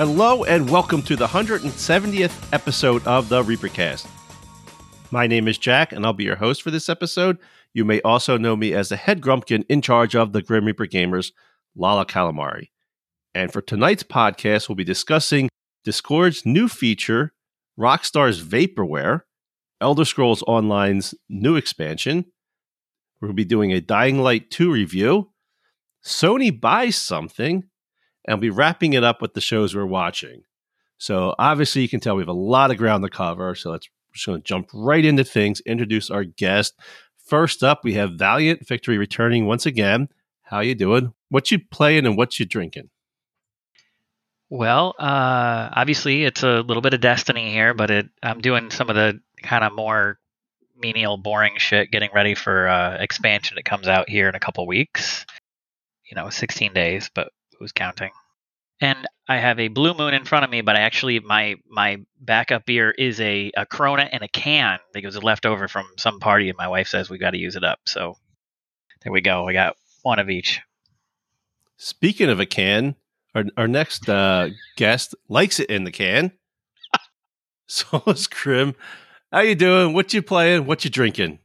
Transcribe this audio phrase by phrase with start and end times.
[0.00, 4.08] Hello and welcome to the 170th episode of the Reapercast.
[5.10, 7.36] My name is Jack and I'll be your host for this episode.
[7.74, 10.86] You may also know me as the head grumpkin in charge of the Grim Reaper
[10.86, 11.32] Gamers,
[11.76, 12.70] Lala Calamari.
[13.34, 15.50] And for tonight's podcast, we'll be discussing
[15.84, 17.34] Discord's new feature,
[17.78, 19.24] Rockstar's Vaporware,
[19.82, 22.24] Elder Scrolls Online's new expansion.
[23.20, 25.32] We'll be doing a Dying Light 2 review.
[26.02, 27.64] Sony buys something,
[28.26, 30.42] and we'll be wrapping it up with the shows we're watching.
[30.98, 33.54] So obviously, you can tell we have a lot of ground to cover.
[33.54, 35.60] So let's just going to jump right into things.
[35.60, 36.74] Introduce our guest.
[37.24, 40.08] First up, we have Valiant Victory returning once again.
[40.42, 41.14] How you doing?
[41.28, 42.90] What you playing and what you drinking?
[44.48, 48.90] Well, uh, obviously it's a little bit of destiny here, but it, I'm doing some
[48.90, 50.18] of the kind of more
[50.76, 54.66] menial, boring shit, getting ready for uh, expansion that comes out here in a couple
[54.66, 55.24] weeks.
[56.10, 57.30] You know, 16 days, but
[57.60, 58.10] who's counting?
[58.80, 61.98] And I have a blue moon in front of me, but I actually my my
[62.18, 66.18] backup beer is a, a Corona in a can that was left over from some
[66.18, 67.78] party, and my wife says we got to use it up.
[67.86, 68.16] So
[69.02, 69.44] there we go.
[69.44, 70.60] We got one of each.
[71.76, 72.96] Speaking of a can,
[73.34, 76.32] our, our next uh, guest likes it in the can.
[77.66, 78.74] so is Krim.
[79.30, 79.92] How you doing?
[79.92, 80.66] What you playing?
[80.66, 81.38] What you drinking?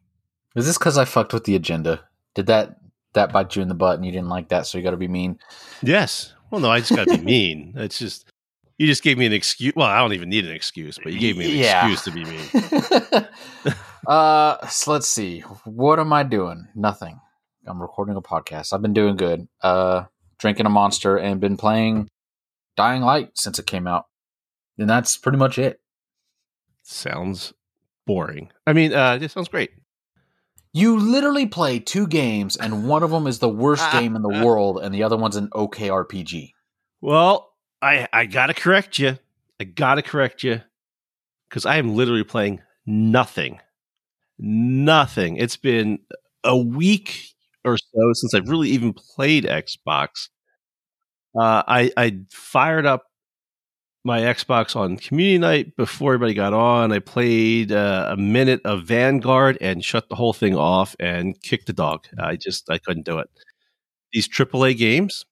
[0.56, 2.06] Is this because I fucked with the agenda?
[2.34, 2.78] Did that
[3.16, 4.98] that bite you in the butt and you didn't like that, so you got to
[4.98, 5.40] be mean?
[5.82, 6.34] Yes.
[6.52, 7.74] Well, no, I just got to be mean.
[7.76, 8.30] It's just
[8.78, 9.74] you just gave me an excuse.
[9.76, 11.92] Well, I don't even need an excuse, but you gave me an Yeah.
[11.92, 13.28] excuse to be mean.
[14.08, 15.40] uh, so let's see.
[15.66, 16.68] What am I doing?
[16.76, 17.20] Nothing.
[17.66, 18.74] I'm recording a podcast.
[18.74, 19.48] I've been doing good.
[19.62, 20.06] Uh,
[20.38, 22.10] drinking a monster and been playing
[22.76, 24.06] Dying Light since it came out,
[24.78, 25.80] and that's pretty much it.
[26.84, 27.54] Sounds
[28.06, 28.52] boring.
[28.68, 29.72] I mean, uh, this sounds great.
[30.76, 34.44] You literally play two games, and one of them is the worst game in the
[34.44, 36.52] world, and the other one's an okay RPG.
[37.00, 39.18] Well, I I gotta correct you.
[39.58, 40.62] I gotta correct you
[41.48, 43.62] because I am literally playing nothing,
[44.38, 45.38] nothing.
[45.38, 46.00] It's been
[46.44, 47.30] a week
[47.64, 50.28] or so since I've really even played Xbox.
[51.40, 53.06] Uh, I I fired up
[54.06, 56.92] my Xbox on community night before everybody got on.
[56.92, 61.66] I played uh, a minute of Vanguard and shut the whole thing off and kicked
[61.66, 62.06] the dog.
[62.20, 63.30] I just I couldn't do it.
[64.14, 65.26] These AAA games,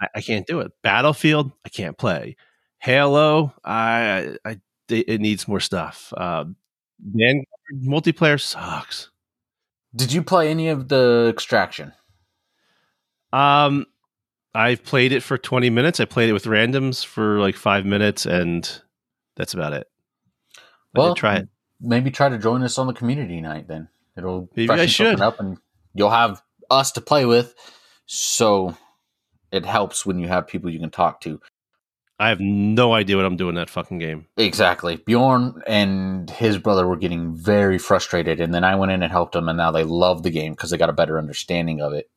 [0.00, 0.72] I, I can't do it.
[0.82, 2.36] Battlefield, I can't play.
[2.78, 4.58] Halo, I, I
[4.88, 6.12] it needs more stuff.
[6.16, 6.46] Uh,
[7.00, 9.10] Vanguard multiplayer sucks.
[9.94, 11.92] Did you play any of the Extraction?
[13.32, 13.84] Um,
[14.54, 16.00] I've played it for 20 minutes.
[16.00, 18.68] I played it with randoms for like five minutes, and
[19.36, 19.86] that's about it.
[20.56, 20.60] I
[21.00, 21.48] Well, try it.
[21.80, 23.68] Maybe try to join us on the community night.
[23.68, 25.20] Then it'll Maybe I should.
[25.20, 25.58] up, and
[25.94, 27.54] you'll have us to play with.
[28.06, 28.76] So
[29.52, 31.40] it helps when you have people you can talk to.
[32.20, 34.26] I have no idea what I'm doing in that fucking game.
[34.36, 34.96] Exactly.
[34.96, 39.34] Bjorn and his brother were getting very frustrated, and then I went in and helped
[39.34, 42.10] them, and now they love the game because they got a better understanding of it.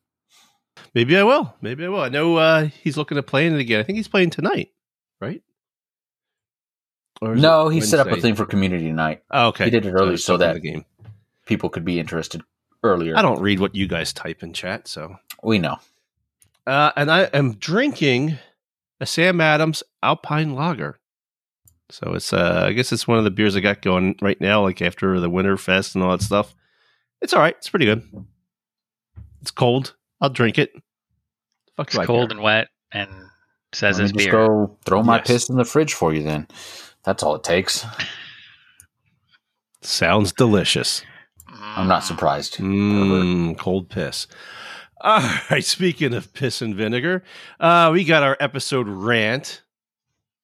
[0.94, 1.54] Maybe I will.
[1.60, 2.00] Maybe I will.
[2.00, 3.80] I know uh, he's looking at playing it again.
[3.80, 4.70] I think he's playing tonight,
[5.20, 5.42] right?
[7.20, 9.22] No, he set up a thing for community night.
[9.30, 10.84] Oh, okay, he did it early it's so that- the game.
[11.46, 12.42] People could be interested
[12.84, 13.16] earlier.
[13.16, 15.78] I don't read what you guys type in chat, so We know.
[16.66, 18.38] uh, and I am drinking
[19.00, 20.98] a Sam Adams Alpine Lager.
[21.90, 24.62] So it's uh, I guess it's one of the beers I got going right now,
[24.62, 26.54] like after the Winter Fest and all that stuff.
[27.20, 27.56] It's all right.
[27.58, 28.02] It's pretty good.
[29.42, 29.94] It's cold.
[30.22, 30.72] I'll drink it.
[31.76, 32.36] Fuck It's cold care?
[32.36, 33.10] and wet and
[33.74, 34.32] says Let me it's just beer.
[34.46, 35.26] go throw my Yes.
[35.26, 36.22] piss in the fridge for you.
[36.22, 36.46] Then
[37.04, 37.84] that's all it takes.
[39.80, 41.02] Sounds delicious.
[41.48, 42.56] I'm not surprised.
[42.58, 44.26] Mmm, cold piss.
[45.00, 45.20] All
[45.50, 45.64] right.
[45.64, 47.24] Speaking of piss and vinegar,
[47.58, 49.62] uh, we got our episode rant,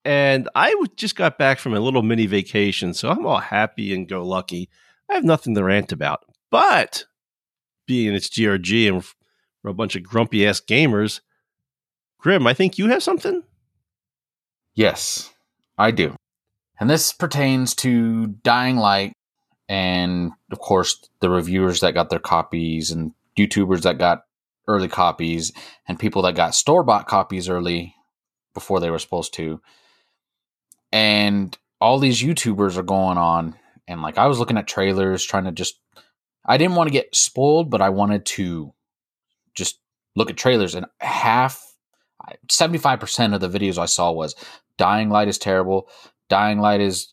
[0.05, 3.95] and I w- just got back from a little mini vacation, so I'm all happy
[3.95, 4.69] and go lucky.
[5.09, 7.05] I have nothing to rant about, but
[7.87, 9.05] being it's GRG and
[9.63, 11.21] we're a bunch of grumpy ass gamers,
[12.19, 13.45] Grim, I think you have something.
[14.75, 15.33] Yes,
[15.77, 16.17] I do.
[16.81, 19.13] And this pertains to Dying Light
[19.69, 24.25] and, of course, the reviewers that got their copies and YouTubers that got
[24.67, 25.53] early copies
[25.87, 27.95] and people that got store bought copies early
[28.55, 29.61] before they were supposed to.
[30.93, 33.55] and all these YouTubers are going on,
[33.87, 35.79] and like I was looking at trailers, trying to just,
[36.45, 38.73] I didn't want to get spoiled, but I wanted to
[39.59, 39.79] just
[40.17, 41.63] look at trailers, and half,
[42.51, 44.35] seventy five percent of the videos I saw was
[44.79, 45.89] Dying Light is terrible,
[46.29, 47.13] Dying Light is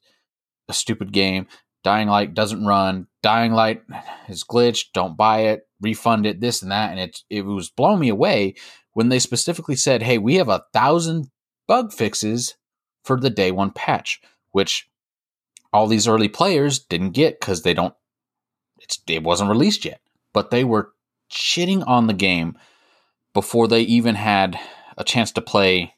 [0.69, 1.47] a stupid game,
[1.83, 3.83] Dying Light doesn't run, Dying Light
[4.29, 7.99] is glitched, don't buy it, refund it, this and that, and it it was blowing
[7.99, 8.55] me away
[8.93, 11.29] when they specifically said, "Hey, we have a thousand
[11.67, 12.55] bug fixes
[13.03, 14.21] for the day one patch,"
[14.51, 14.89] which
[15.71, 17.93] all these early players didn't get because they don't.
[19.07, 19.99] It wasn't released yet,
[20.33, 20.94] but they were
[21.31, 22.57] shitting on the game
[23.33, 24.59] before they even had
[24.97, 25.93] a chance to play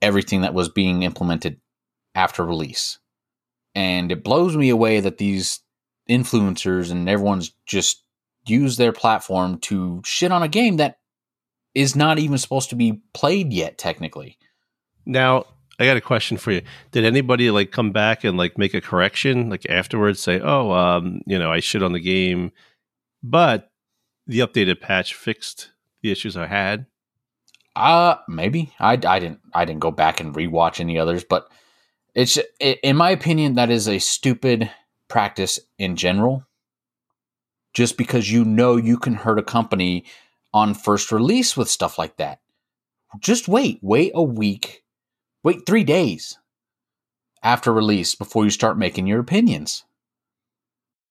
[0.00, 1.60] everything that was being implemented
[2.14, 2.98] after release.
[3.74, 5.60] And it blows me away that these
[6.08, 8.02] influencers and everyone's just
[8.46, 10.98] use their platform to shit on a game that
[11.74, 14.38] is not even supposed to be played yet technically.
[15.04, 15.44] Now,
[15.78, 16.62] I got a question for you.
[16.90, 21.20] Did anybody like come back and like make a correction like afterwards say, "Oh, um,
[21.26, 22.52] you know, I shit on the game,
[23.22, 23.70] but
[24.26, 25.70] the updated patch fixed
[26.02, 26.86] the issues I had?"
[27.76, 28.72] Uh, maybe.
[28.80, 31.50] I I didn't I didn't go back and rewatch any others, but
[32.14, 34.70] it's in my opinion that is a stupid
[35.08, 36.46] practice in general.
[37.74, 40.06] Just because you know you can hurt a company
[40.54, 42.40] on first release with stuff like that.
[43.20, 44.82] Just wait, wait a week,
[45.42, 46.38] wait 3 days
[47.42, 49.84] after release before you start making your opinions.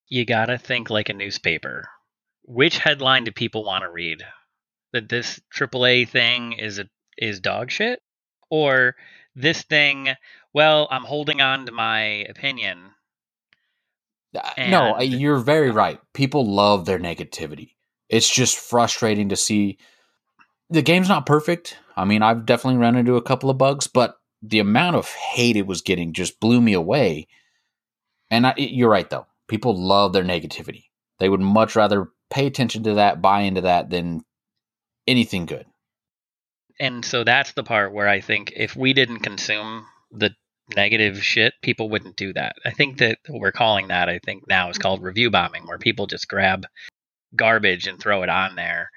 [0.07, 1.89] You got to think like a newspaper.
[2.45, 4.23] Which headline do people want to read?
[4.93, 6.87] That this AAA thing is a,
[7.17, 8.01] is dog shit
[8.49, 8.95] or
[9.35, 10.15] this thing
[10.55, 11.99] well, I'm holding on to my
[12.29, 12.91] opinion.
[14.33, 15.99] Uh, no, you're very right.
[16.13, 17.71] People love their negativity.
[18.07, 19.77] It's just frustrating to see
[20.69, 21.77] the game's not perfect.
[21.97, 25.57] I mean, I've definitely run into a couple of bugs, but the amount of hate
[25.57, 27.27] it was getting just blew me away.
[28.31, 29.27] And I, you're right, though.
[29.49, 30.85] People love their negativity.
[31.19, 34.21] They would much rather pay attention to that, buy into that, than
[35.07, 35.65] anything good.
[36.81, 40.31] And so that's the part where I think if we didn't consume the
[40.75, 42.57] negative shit, people wouldn't do that.
[42.65, 45.77] I think that what we're calling that, I think now is called review bombing, where
[45.77, 46.65] people just grab
[47.33, 48.89] garbage and throw it on there,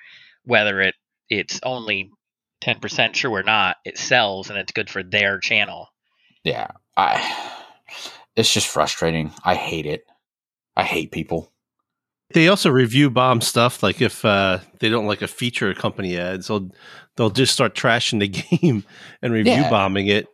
[0.45, 0.97] whether it
[1.31, 2.11] it's only
[2.61, 5.87] ten percent true or not, it sells and it's good for their channel.
[6.43, 7.55] Yeah, I.
[8.35, 9.33] It's just frustrating.
[9.45, 10.03] I hate it.
[10.77, 11.53] I hate people.
[12.35, 13.83] They also review bomb stuff.
[13.83, 16.71] Like if uh, they don't like a feature a company adds, they'll
[17.17, 18.29] they'll just start trashing the
[18.61, 18.85] game
[19.23, 19.71] and review yeah.
[19.71, 20.29] bombing it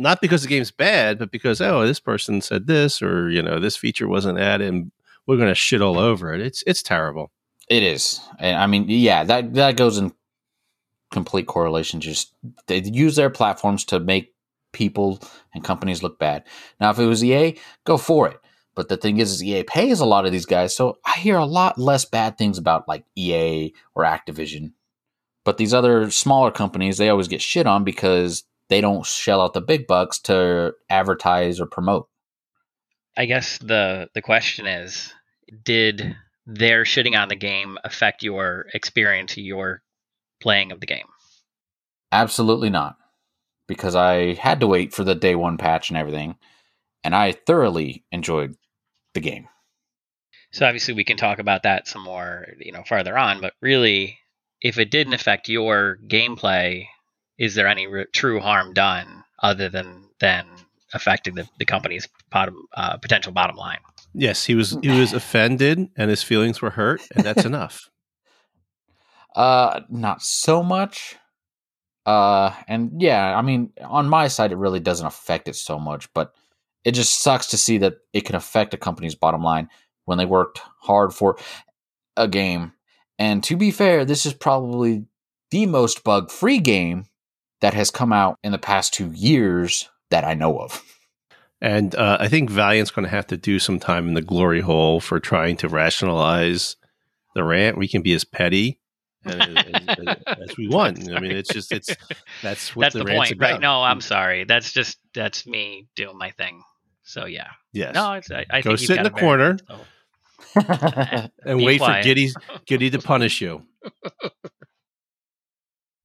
[0.00, 3.60] not because the game's bad, but because oh, this person said this, or you know,
[3.60, 4.90] this feature wasn't added, and
[5.26, 6.40] we're going to shit all over it.
[6.40, 7.30] It's it's terrible.
[7.68, 10.12] It is, and I mean, yeah, that that goes in
[11.12, 12.00] complete correlation.
[12.00, 12.34] Just
[12.66, 14.34] they use their platforms to make
[14.72, 15.20] people
[15.54, 16.44] and companies look bad.
[16.80, 18.38] Now, if it was EA, go for it.
[18.74, 21.36] But the thing is, is EA pays a lot of these guys, so I hear
[21.36, 24.72] a lot less bad things about like EA or Activision.
[25.44, 29.52] But these other smaller companies, they always get shit on because they don't shell out
[29.52, 32.08] the big bucks to advertise or promote.
[33.16, 35.12] I guess the the question is,
[35.64, 36.16] did
[36.46, 39.82] their shitting on the game affect your experience, your
[40.40, 41.06] playing of the game?
[42.12, 42.96] Absolutely not,
[43.66, 46.36] because I had to wait for the day one patch and everything,
[47.02, 48.56] and I thoroughly enjoyed
[49.14, 49.48] the game.
[50.52, 53.40] So obviously we can talk about that some more, you know, farther on.
[53.40, 54.18] But really,
[54.60, 56.86] if it didn't affect your gameplay,
[57.38, 60.46] is there any re- true harm done other than than
[60.92, 63.78] affecting the, the company's bottom, uh, potential bottom line?
[64.12, 67.88] Yes, he was he was offended and his feelings were hurt, and that's enough.
[69.34, 71.16] Uh, not so much.
[72.04, 76.12] Uh, and yeah, I mean, on my side, it really doesn't affect it so much,
[76.12, 76.32] but
[76.84, 79.68] it just sucks to see that it can affect a company's bottom line
[80.04, 81.36] when they worked hard for
[82.16, 82.72] a game.
[83.18, 85.04] And to be fair, this is probably
[85.50, 87.04] the most bug free game
[87.60, 90.82] that has come out in the past two years that I know of.
[91.60, 94.62] And uh, I think Valiant's going to have to do some time in the glory
[94.62, 96.76] hole for trying to rationalize
[97.34, 97.76] the rant.
[97.76, 98.80] We can be as petty
[99.26, 101.12] as, as, as, we want.
[101.14, 101.94] I mean, it's just it's
[102.42, 103.50] that's what that's the, the point, about.
[103.50, 103.60] right?
[103.60, 104.44] No, I'm sorry.
[104.44, 106.62] That's just that's me doing my thing.
[107.10, 107.92] So yeah, yes.
[107.92, 109.58] No, it's I, I go sit in the corner
[111.44, 112.04] and wait quiet.
[112.04, 112.30] for Giddy
[112.66, 113.64] Giddy to punish you.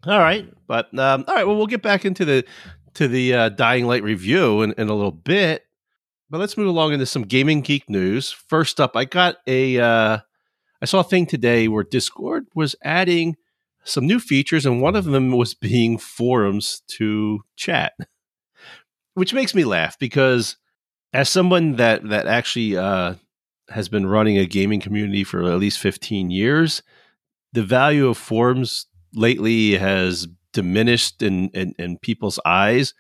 [0.08, 1.46] All right, but um, all right.
[1.46, 2.44] Well, we'll get back into the
[2.96, 5.64] to the uh, Dying Light review in, in a little bit.
[6.30, 8.32] But let's move along into some gaming geek news.
[8.32, 10.18] First up, I got a uh,
[10.82, 13.36] I saw a thing today where Discord was adding
[13.84, 17.94] some new features, and one of them was being forums to chat.
[19.14, 20.58] which makes me laugh because
[21.15, 23.15] as someone that that actually uh,
[23.69, 26.84] has been running a gaming community for at least 15 years,
[27.53, 32.93] the value of forums lately has diminished in in, in people's eyes.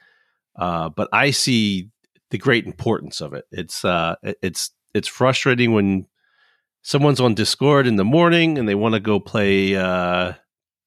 [0.57, 1.89] Uh, but I see
[2.31, 3.45] the great importance of it.
[3.51, 6.07] It's uh, it's it's frustrating when
[6.83, 10.33] someone's on Discord in the morning and they want to go play, uh,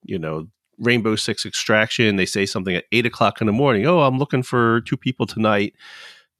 [0.02, 2.16] you know, Rainbow Six Extraction.
[2.16, 3.84] They say something at eight o'clock in the morning.
[3.84, 5.74] Oh, I'm looking for two people tonight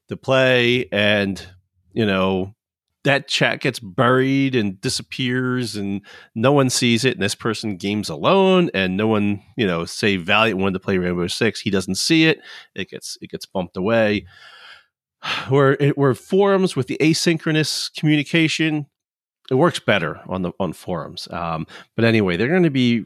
[0.08, 1.44] to play, and
[1.92, 2.54] you know
[3.04, 6.02] that chat gets buried and disappears, and
[6.34, 7.14] no one sees it.
[7.14, 10.98] And this person games alone, and no one, you know, say Valiant wanted to play
[10.98, 11.60] Rainbow Six.
[11.60, 12.40] He doesn't see it.
[12.74, 14.26] It gets it gets bumped away.
[15.48, 18.86] Where it, where forums with the asynchronous communication,
[19.50, 21.26] it works better on the on forums.
[21.30, 23.04] Um, but anyway, they're going to be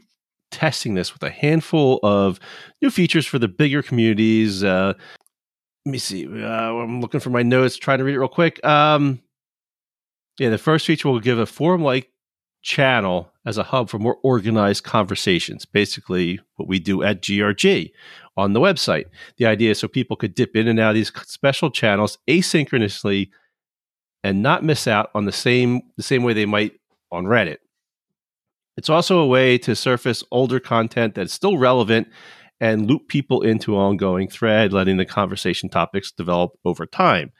[0.51, 2.39] testing this with a handful of
[2.81, 4.63] new features for the bigger communities.
[4.63, 4.93] Uh,
[5.85, 6.25] let me see.
[6.25, 8.63] Uh, I'm looking for my notes, trying to read it real quick.
[8.65, 9.21] Um,
[10.39, 12.09] yeah, the first feature will give a forum like
[12.61, 15.65] channel as a hub for more organized conversations.
[15.65, 17.91] Basically, what we do at GRG
[18.37, 19.05] on the website.
[19.37, 23.29] The idea is so people could dip in and out of these special channels asynchronously
[24.23, 26.79] and not miss out on the same the same way they might
[27.11, 27.57] on Reddit.
[28.77, 32.07] It's also a way to surface older content that's still relevant
[32.59, 37.31] and loop people into ongoing thread, letting the conversation topics develop over time,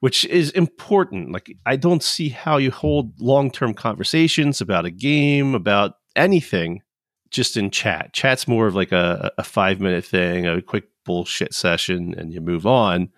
[0.00, 1.32] which is important.
[1.32, 6.82] Like I don't see how you hold long-term conversations about a game, about anything
[7.30, 8.12] just in chat.
[8.12, 12.40] Chat's more of like a, a five minute thing, a quick bullshit session, and you
[12.40, 13.10] move on.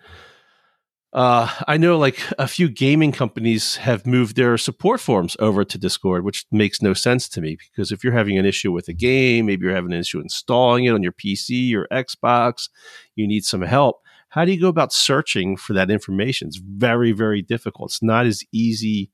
[1.13, 5.77] Uh, I know like a few gaming companies have moved their support forums over to
[5.77, 8.93] Discord, which makes no sense to me because if you're having an issue with a
[8.93, 12.69] game, maybe you're having an issue installing it on your PC or Xbox,
[13.15, 14.01] you need some help.
[14.29, 16.49] How do you go about searching for that information?
[16.49, 17.91] It's very, very difficult.
[17.91, 19.09] It's not as easy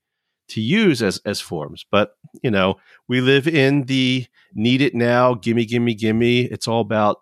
[0.50, 1.86] to use as as forums.
[1.90, 2.76] But you know,
[3.08, 6.42] we live in the need it now, gimme, gimme, gimme.
[6.42, 7.22] It's all about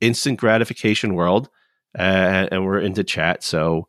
[0.00, 1.50] instant gratification world,
[1.98, 3.42] uh, and we're into chat.
[3.42, 3.86] So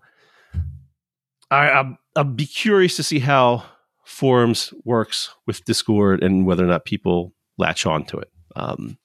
[1.51, 3.63] I, I'll, I'll be curious to see how
[4.03, 8.32] forums works with Discord and whether or not people latch on to it.
[8.56, 8.98] Um,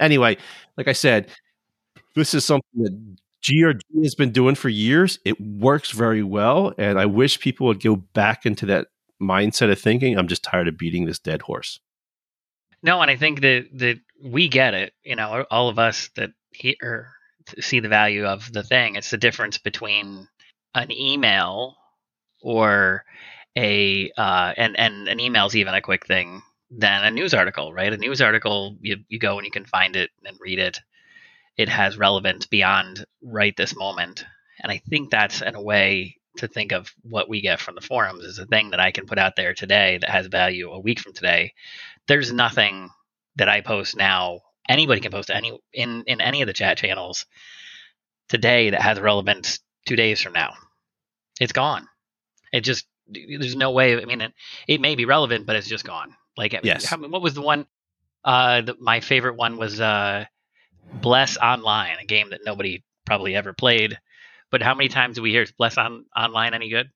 [0.00, 0.36] anyway,
[0.76, 1.28] like I said,
[2.14, 5.18] this is something that GRG has been doing for years.
[5.24, 8.88] It works very well, and I wish people would go back into that
[9.20, 10.16] mindset of thinking.
[10.16, 11.80] I'm just tired of beating this dead horse.
[12.82, 14.94] No, and I think that that we get it.
[15.02, 17.10] You know, all of us that hear
[17.60, 18.96] see the value of the thing.
[18.96, 20.28] It's the difference between
[20.74, 21.76] an email
[22.42, 23.04] or
[23.56, 27.72] a uh, and and an email is even a quick thing than a news article,
[27.72, 27.92] right?
[27.92, 30.80] A news article, you you go and you can find it and read it
[31.56, 34.24] it has relevance beyond right this moment.
[34.62, 37.80] And I think that's in a way to think of what we get from the
[37.80, 40.80] forums is a thing that I can put out there today that has value a
[40.80, 41.54] week from today.
[42.08, 42.90] There's nothing
[43.36, 44.40] that I post now.
[44.68, 47.26] Anybody can post any in in any of the chat channels
[48.28, 50.54] today that has relevance two days from now.
[51.40, 51.86] It's gone.
[52.52, 54.00] It just there's no way.
[54.00, 54.32] I mean, it,
[54.68, 56.14] it may be relevant, but it's just gone.
[56.36, 56.84] Like, yes.
[56.84, 57.66] How, what was the one?
[58.24, 60.24] Uh, the, my favorite one was uh,
[60.92, 63.98] Bless Online, a game that nobody probably ever played.
[64.50, 66.90] But how many times do we hear Bless on Online any good?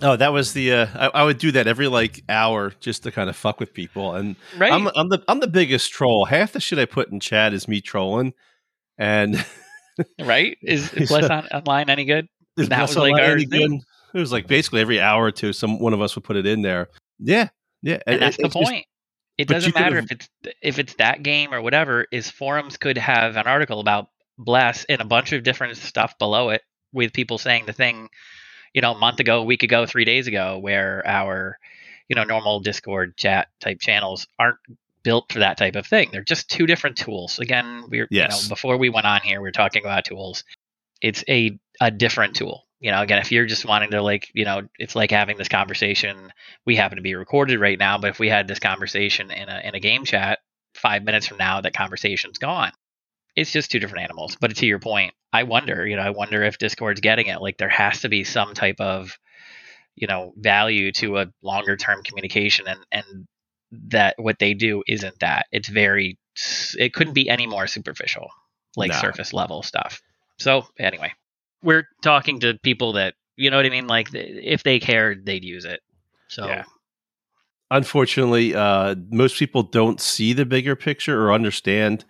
[0.00, 3.12] Oh, that was the uh, I, I, would do that every like hour just to
[3.12, 4.72] kind of fuck with people, and right.
[4.72, 6.24] I'm, I'm the I'm the biggest troll.
[6.24, 8.32] Half the shit I put in chat is me trolling,
[8.96, 9.44] and
[10.18, 12.26] right is, is Bless on, Online any good?
[12.56, 13.80] Is that was like our good?
[14.14, 16.46] It was like basically every hour or two, some one of us would put it
[16.46, 16.88] in there.
[17.18, 17.48] Yeah,
[17.82, 18.86] yeah, and it, that's the point.
[19.38, 20.28] It doesn't matter if it's
[20.60, 22.06] if it's that game or whatever.
[22.12, 26.50] Is forums could have an article about Bless and a bunch of different stuff below
[26.50, 28.08] it with people saying the thing,
[28.74, 31.58] you know, a month ago, a week ago, three days ago, where our,
[32.08, 34.58] you know, normal Discord chat type channels aren't
[35.02, 36.10] built for that type of thing.
[36.12, 37.38] They're just two different tools.
[37.38, 38.42] Again, we are yes.
[38.42, 40.44] you know, before we went on here, we were talking about tools.
[41.02, 42.64] It's a a different tool.
[42.80, 45.48] You know again if you're just wanting to like you know it's like having this
[45.48, 46.32] conversation
[46.66, 49.60] we happen to be recorded right now but if we had this conversation in a
[49.62, 50.40] in a game chat
[50.74, 52.72] five minutes from now that conversation's gone.
[53.36, 54.36] It's just two different animals.
[54.40, 57.40] But to your point i wonder you know i wonder if discord's getting it.
[57.40, 59.16] Like there has to be some type of
[59.94, 63.26] you know value to a longer term communication and and
[63.90, 65.46] that what they do isn't that.
[65.52, 66.18] It's very
[66.76, 68.28] it couldn't be any more superficial
[68.76, 68.96] like no.
[68.96, 70.02] surface level stuff
[70.42, 71.12] so anyway
[71.62, 73.86] we're talking to people that you know what I mean.
[73.86, 75.80] Like if they cared, they'd use it.
[76.28, 76.46] So.
[76.46, 76.64] Yeah.
[77.70, 82.04] Unfortunately, uh, most people don't see the bigger picture or understand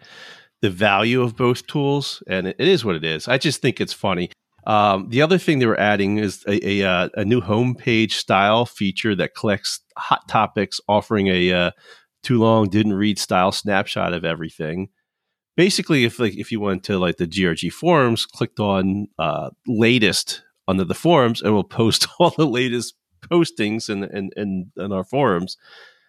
[0.61, 3.29] the value of both tools, and it, is what it is.
[3.29, 4.31] I just think it's funny.
[4.67, 8.67] Um, the other thing they were adding is a, a, uh, a new homepage style
[8.67, 11.71] feature that collects hot topics, offering a uh,
[12.25, 14.89] too long didn't read style snapshot of everything.
[15.57, 20.43] Basically, if like if you went to like the GRG forums, clicked on uh, latest
[20.67, 25.05] under the forums, and we'll post all the latest postings and and in, in our
[25.05, 25.57] forums.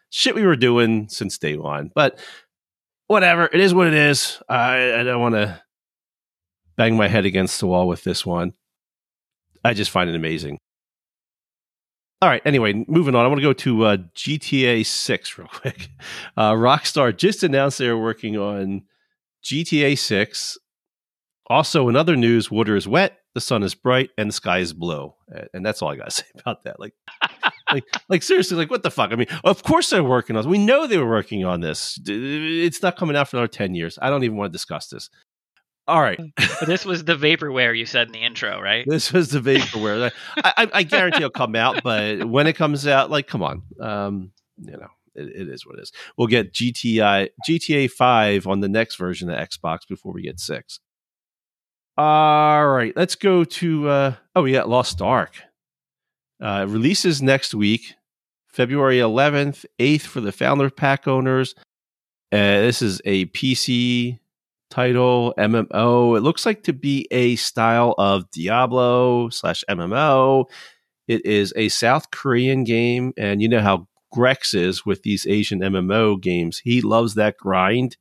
[0.10, 2.20] Shit, we were doing since day one, but
[3.08, 3.50] whatever.
[3.52, 4.42] It is what it is.
[4.48, 5.62] I, I don't want to
[6.76, 8.54] bang my head against the wall with this one.
[9.64, 10.60] I just find it amazing.
[12.22, 12.42] All right.
[12.46, 13.26] Anyway, moving on.
[13.26, 15.90] I want to go to uh, GTA 6 real quick.
[16.38, 18.84] Uh, Rockstar just announced they are working on
[19.44, 20.58] GTA 6.
[21.48, 24.74] Also, in other news, water is wet, the sun is bright, and the sky is
[24.74, 25.14] blue.
[25.54, 26.80] And that's all I got to say about that.
[26.80, 26.94] Like,
[27.72, 29.12] like, like seriously, like what the fuck?
[29.12, 30.44] I mean, of course they're working on.
[30.44, 30.50] This.
[30.50, 32.00] We know they were working on this.
[32.06, 34.00] It's not coming out for another ten years.
[34.02, 35.10] I don't even want to discuss this.
[35.88, 36.20] All right.
[36.38, 38.86] but this was the vaporware you said in the intro, right?
[38.88, 40.12] This was the vaporware.
[40.38, 43.64] I, I, I, guarantee it'll come out, but when it comes out, like, come on,
[43.82, 45.92] um, you know, it, it is what it is.
[46.18, 50.80] We'll get GTI GTA Five on the next version of Xbox before we get six.
[51.96, 53.88] All right, let's go to.
[53.88, 55.44] Uh, oh, yeah, Lost Ark.
[56.42, 57.94] Uh, releases next week,
[58.48, 61.54] February 11th, 8th for the Founder Pack owners.
[62.32, 64.18] Uh, this is a PC
[64.72, 66.18] title, MMO.
[66.18, 70.46] It looks like to be a style of Diablo slash MMO.
[71.08, 75.60] It is a South Korean game, and you know how Grex is with these Asian
[75.60, 76.60] MMO games.
[76.60, 77.98] He loves that grind.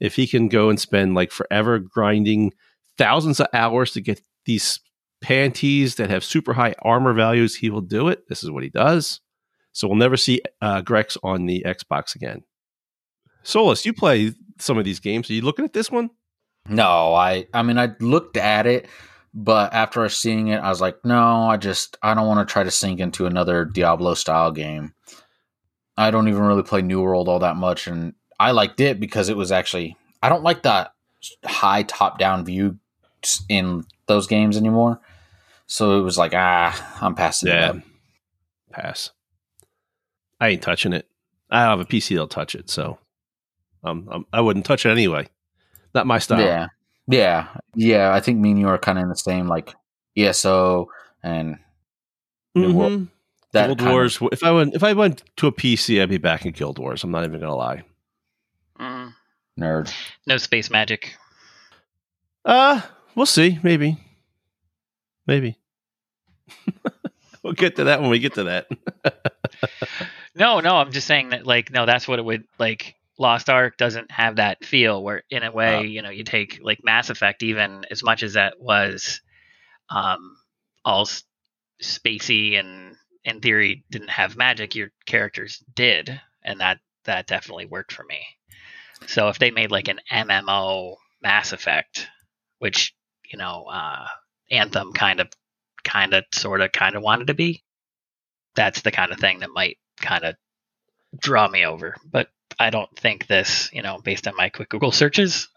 [0.00, 2.52] If he can go and spend like forever grinding
[2.98, 4.80] thousands of hours to get these
[5.20, 8.28] panties that have super high armor values, he will do it.
[8.28, 9.20] This is what he does.
[9.72, 12.42] So we'll never see uh, Grex on the Xbox again.
[13.42, 15.30] Solus, you play some of these games.
[15.30, 16.10] Are you looking at this one?
[16.68, 18.88] No, I I mean I looked at it,
[19.32, 22.64] but after seeing it, I was like, no, I just I don't want to try
[22.64, 24.94] to sink into another Diablo style game.
[25.96, 29.28] I don't even really play New World all that much, and I liked it because
[29.28, 30.90] it was actually I don't like the
[31.44, 32.78] high top down view
[33.48, 35.00] in those games anymore.
[35.66, 37.70] So it was like, ah, I'm passing yeah.
[37.70, 37.82] it up.
[38.72, 39.10] Pass.
[40.40, 41.08] I ain't touching it.
[41.50, 42.98] I have a PC that'll touch it, so
[43.84, 45.28] um, um, I wouldn't touch it anyway.
[45.94, 46.40] Not my style.
[46.40, 46.66] Yeah,
[47.06, 48.12] yeah, yeah.
[48.12, 49.74] I think me and you are kind of in the same like
[50.16, 50.88] ESO
[51.22, 51.56] and
[52.56, 53.04] mm-hmm.
[53.64, 54.20] Guild Wars.
[54.20, 56.78] Of, if I went if I went to a PC, I'd be back in Guild
[56.78, 57.04] Wars.
[57.04, 57.82] I'm not even gonna lie.
[58.78, 59.14] Mm.
[59.58, 59.92] Nerd.
[60.26, 61.16] No space magic.
[62.44, 62.80] Uh,
[63.14, 63.58] we'll see.
[63.62, 63.98] Maybe.
[65.26, 65.56] Maybe.
[67.42, 68.68] we'll get to that when we get to that.
[70.34, 73.76] no, no, I'm just saying that like no, that's what it would like Lost Ark
[73.76, 77.10] doesn't have that feel where in a way, uh, you know, you take like Mass
[77.10, 79.20] Effect even as much as that was
[79.88, 80.36] um
[80.84, 81.08] all
[81.82, 87.92] spacey and in theory didn't have magic, your characters did, and that that definitely worked
[87.92, 88.20] for me.
[89.06, 92.08] So if they made like an MMO Mass Effect,
[92.60, 92.94] which,
[93.30, 94.06] you know, uh
[94.50, 95.28] Anthem kind of
[95.84, 97.62] kind of sort of kind of wanted to be,
[98.54, 100.36] that's the kind of thing that might kind of
[101.18, 101.96] draw me over.
[102.04, 105.48] But I don't think this, you know, based on my quick Google searches,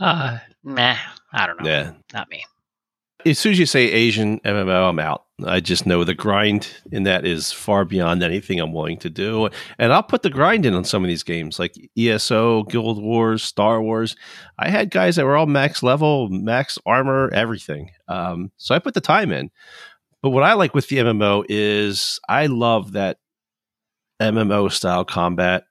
[0.00, 0.96] uh, meh,
[1.32, 1.68] I don't know.
[1.68, 1.92] Yeah.
[2.12, 2.44] Not me.
[3.24, 5.24] As soon as you say Asian MMO, I'm out.
[5.44, 9.48] I just know the grind in that is far beyond anything I'm willing to do.
[9.78, 13.42] And I'll put the grind in on some of these games like ESO, Guild Wars,
[13.42, 14.16] Star Wars.
[14.58, 17.90] I had guys that were all max level, max armor, everything.
[18.08, 19.50] Um, so I put the time in.
[20.22, 23.18] But what I like with the MMO is I love that
[24.20, 25.64] MMO style combat.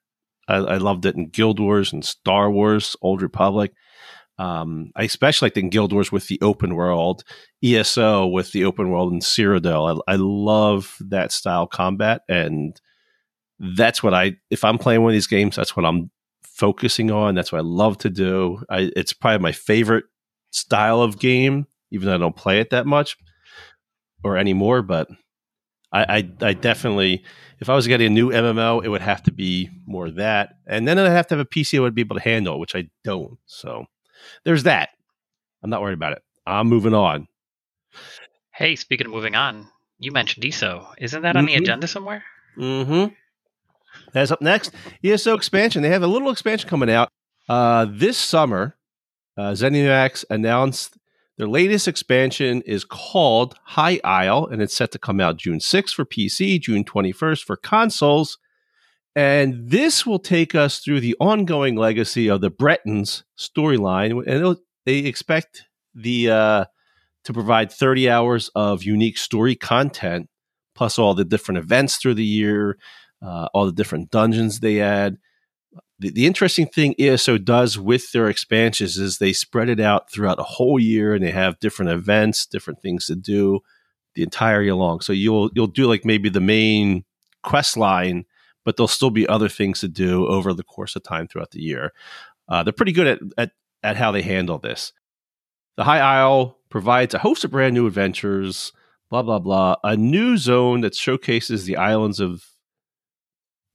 [0.47, 3.73] I, I loved it in Guild Wars and Star Wars, Old Republic.
[4.37, 7.23] Um, I especially liked in Guild Wars with the open world,
[7.63, 10.01] ESO with the open world, and Cyrodiil.
[10.07, 12.79] I, I love that style combat, and
[13.59, 14.37] that's what I.
[14.49, 16.09] If I'm playing one of these games, that's what I'm
[16.41, 17.35] focusing on.
[17.35, 18.63] That's what I love to do.
[18.69, 20.05] I, it's probably my favorite
[20.51, 23.17] style of game, even though I don't play it that much
[24.23, 24.81] or anymore.
[24.81, 25.07] But
[25.91, 27.23] I, I, I definitely,
[27.59, 30.87] if I was getting a new MMO, it would have to be more that, and
[30.87, 32.89] then I'd have to have a PC that would be able to handle, which I
[33.03, 33.37] don't.
[33.45, 33.85] So
[34.43, 34.89] there's that.
[35.63, 36.23] I'm not worried about it.
[36.45, 37.27] I'm moving on.
[38.53, 39.67] Hey, speaking of moving on,
[39.99, 40.87] you mentioned ESO.
[40.97, 41.55] Isn't that on mm-hmm.
[41.55, 42.23] the agenda somewhere?
[42.57, 43.13] Mm-hmm.
[44.13, 44.71] That's up next.
[45.03, 45.81] ESO expansion.
[45.83, 47.09] They have a little expansion coming out
[47.47, 48.75] uh, this summer.
[49.37, 50.97] Uh, ZeniMax announced
[51.37, 55.93] their latest expansion is called High Isle, and it's set to come out June 6th
[55.93, 58.37] for PC, June 21st for consoles.
[59.15, 64.25] And this will take us through the ongoing legacy of the Bretons storyline.
[64.25, 66.65] And they expect the uh,
[67.25, 70.29] to provide 30 hours of unique story content,
[70.75, 72.77] plus all the different events through the year,
[73.21, 75.17] uh, all the different dungeons they add.
[75.99, 80.39] The, the interesting thing ESO does with their expansions is they spread it out throughout
[80.39, 83.59] a whole year, and they have different events, different things to do
[84.15, 85.01] the entire year long.
[85.01, 87.03] So you'll you'll do like maybe the main
[87.43, 88.25] quest line,
[88.65, 91.61] but there'll still be other things to do over the course of time throughout the
[91.61, 91.91] year.
[92.47, 93.51] Uh, they're pretty good at, at
[93.83, 94.93] at how they handle this.
[95.77, 98.71] The High Isle provides a host of brand new adventures,
[99.09, 99.75] blah blah blah.
[99.83, 102.45] A new zone that showcases the islands of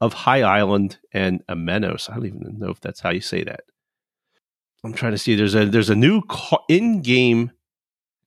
[0.00, 2.10] of High Island and Amenos.
[2.10, 3.62] I don't even know if that's how you say that.
[4.84, 5.34] I'm trying to see.
[5.34, 6.22] There's a there's a new
[6.68, 7.50] in-game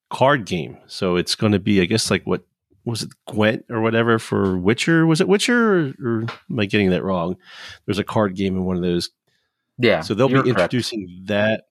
[0.09, 2.43] card game, so it's going to be, I guess, like what
[2.85, 5.05] was it, Gwent or whatever for Witcher?
[5.05, 7.37] Was it Witcher, or, or am I getting that wrong?
[7.85, 9.09] There's a card game in one of those.
[9.77, 10.01] Yeah.
[10.01, 11.27] So they'll be introducing correct.
[11.27, 11.63] that.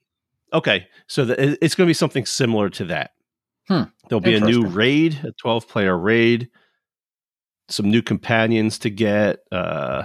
[0.53, 3.11] Okay, so the, it's going to be something similar to that.
[3.69, 3.83] Hmm.
[4.09, 6.49] There'll be a new raid, a 12 player raid
[7.69, 10.05] some new companions to get, uh,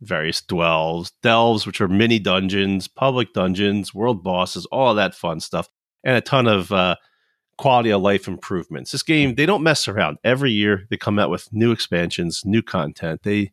[0.00, 5.68] various dwells, delves, which are mini dungeons, public dungeons, world bosses, all that fun stuff,
[6.04, 6.96] and a ton of uh,
[7.58, 8.92] quality of life improvements.
[8.92, 10.18] This game, they don't mess around.
[10.24, 13.22] Every year, they come out with new expansions, new content.
[13.22, 13.52] They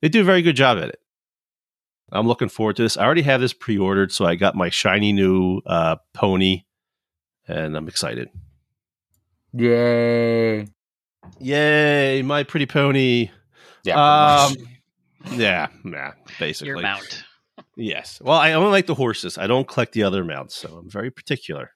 [0.00, 1.00] they do a very good job at it.
[2.10, 2.96] I'm looking forward to this.
[2.96, 6.64] I already have this pre-ordered, so I got my shiny new uh, pony,
[7.48, 8.28] and I'm excited.
[9.54, 10.66] Yay!
[11.38, 13.30] Yay, my pretty pony.
[13.84, 14.46] Yeah.
[14.46, 14.56] Um,
[15.30, 16.68] yeah, yeah, basically.
[16.68, 17.24] Your mount.
[17.76, 18.20] Yes.
[18.22, 19.38] Well, I only like the horses.
[19.38, 21.70] I don't collect the other mounts, so I'm very particular.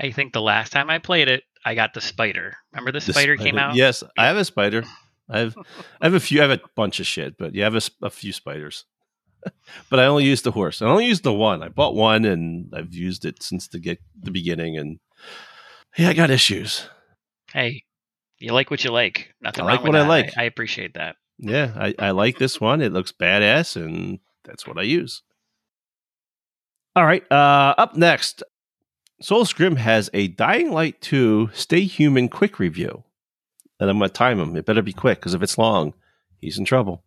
[0.00, 2.56] I think the last time I played it, I got the spider.
[2.72, 3.74] Remember the, the spider, spider, came out?
[3.74, 4.84] Yes, I have a spider.
[5.28, 5.56] I have,
[6.00, 6.40] I have a few.
[6.40, 8.84] I have a bunch of shit, but you have a, a few spiders.
[9.90, 10.82] but I only use the horse.
[10.82, 11.62] I only use the one.
[11.62, 14.76] I bought one, and I've used it since the get the beginning.
[14.76, 14.98] And
[15.96, 16.88] yeah, I got issues.
[17.52, 17.84] Hey,
[18.38, 19.34] you like what you like.
[19.40, 20.32] Nothing I like what I like.
[20.36, 21.16] I, I, appreciate that.
[21.38, 22.80] Yeah, I, I like this one.
[22.80, 25.22] It looks badass, and that's what I use.
[26.96, 27.24] All right.
[27.30, 28.42] Uh, up next,
[29.20, 33.02] Soul Scrim has a Dying Light 2 Stay Human quick review.
[33.80, 34.56] And I'm going to time him.
[34.56, 35.94] It better be quick because if it's long,
[36.40, 37.02] he's in trouble.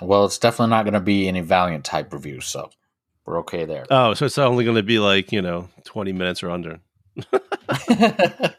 [0.00, 2.70] Well, it's definitely not going to be any Valiant type review, so
[3.24, 3.86] we're okay there.
[3.90, 6.80] Oh, so it's only going to be like, you know, 20 minutes or under.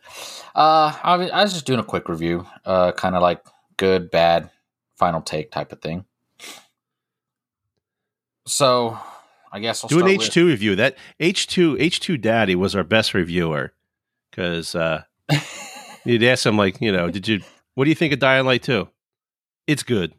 [0.55, 4.09] Uh, I, was, I was just doing a quick review, uh, kind of like good,
[4.09, 4.49] bad,
[4.95, 6.05] final take type of thing.
[8.47, 8.97] So,
[9.55, 10.75] I guess I'll do an H two review.
[10.75, 13.73] That H two H two Daddy was our best reviewer
[14.29, 15.03] because uh,
[16.05, 17.41] you'd ask him like, you know, did you?
[17.75, 18.89] What do you think of Dying Light two?
[19.67, 20.13] It's good.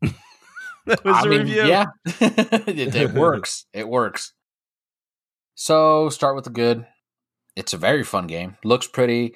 [0.02, 1.64] that was I the mean, review.
[1.64, 3.66] Yeah, it, it works.
[3.72, 4.32] It works.
[5.54, 6.86] So, start with the good
[7.56, 8.56] it's a very fun game.
[8.64, 9.34] Looks pretty.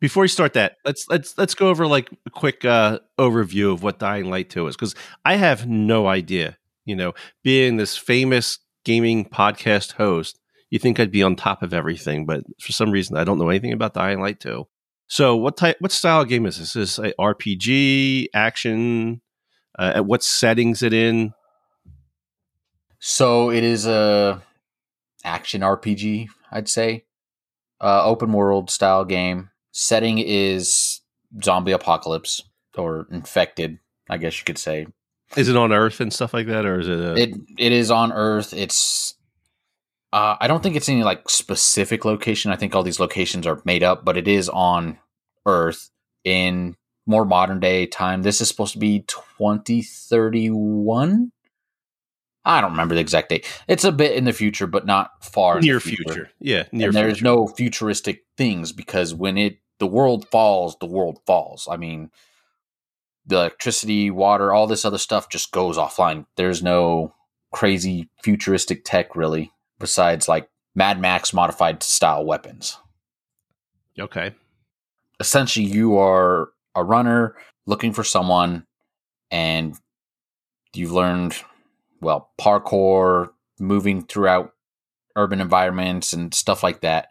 [0.00, 3.82] Before we start that, let's let's let's go over like a quick uh, overview of
[3.82, 6.58] what Dying Light 2 is because I have no idea.
[6.86, 7.12] You know,
[7.44, 10.38] being this famous gaming podcast host,
[10.70, 13.50] you think I'd be on top of everything, but for some reason I don't know
[13.50, 14.66] anything about the Dying Light 2.
[15.08, 16.74] So, what type, what style of game is this?
[16.74, 19.20] Is this a RPG, action?
[19.78, 21.34] Uh, at what settings it in?
[22.98, 24.42] So it is a
[25.22, 26.28] action RPG.
[26.50, 27.04] I'd say.
[27.80, 29.50] Uh, open world style game.
[29.72, 31.02] Setting is
[31.44, 32.42] zombie apocalypse
[32.76, 34.86] or infected, I guess you could say.
[35.36, 37.00] Is it on Earth and stuff like that, or is it?
[37.00, 38.52] A- it it is on Earth.
[38.52, 39.14] It's.
[40.12, 42.52] Uh, I don't think it's any like specific location.
[42.52, 44.98] I think all these locations are made up, but it is on
[45.44, 45.90] Earth
[46.24, 48.22] in more modern day time.
[48.22, 51.32] This is supposed to be 2031.
[52.44, 53.44] I don't remember the exact date.
[53.66, 56.04] It's a bit in the future, but not far near future.
[56.04, 56.30] future.
[56.38, 56.86] Yeah, near.
[56.88, 57.24] And there's future.
[57.24, 61.68] no futuristic things because when it the world falls, the world falls.
[61.70, 62.10] I mean,
[63.26, 66.26] the electricity, water, all this other stuff just goes offline.
[66.36, 67.14] There's no
[67.52, 72.78] crazy futuristic tech really, besides like Mad Max modified style weapons.
[73.98, 74.34] Okay.
[75.18, 77.34] Essentially, you are a runner
[77.64, 78.66] looking for someone,
[79.30, 79.74] and
[80.74, 81.36] you've learned
[82.00, 84.52] well, parkour, moving throughout
[85.16, 87.08] urban environments and stuff like that.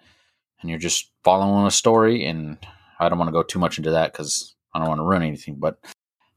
[0.62, 2.26] And you're just following a story.
[2.26, 2.58] And
[3.00, 5.24] I don't want to go too much into that because I don't want to ruin
[5.24, 5.56] anything.
[5.56, 5.80] But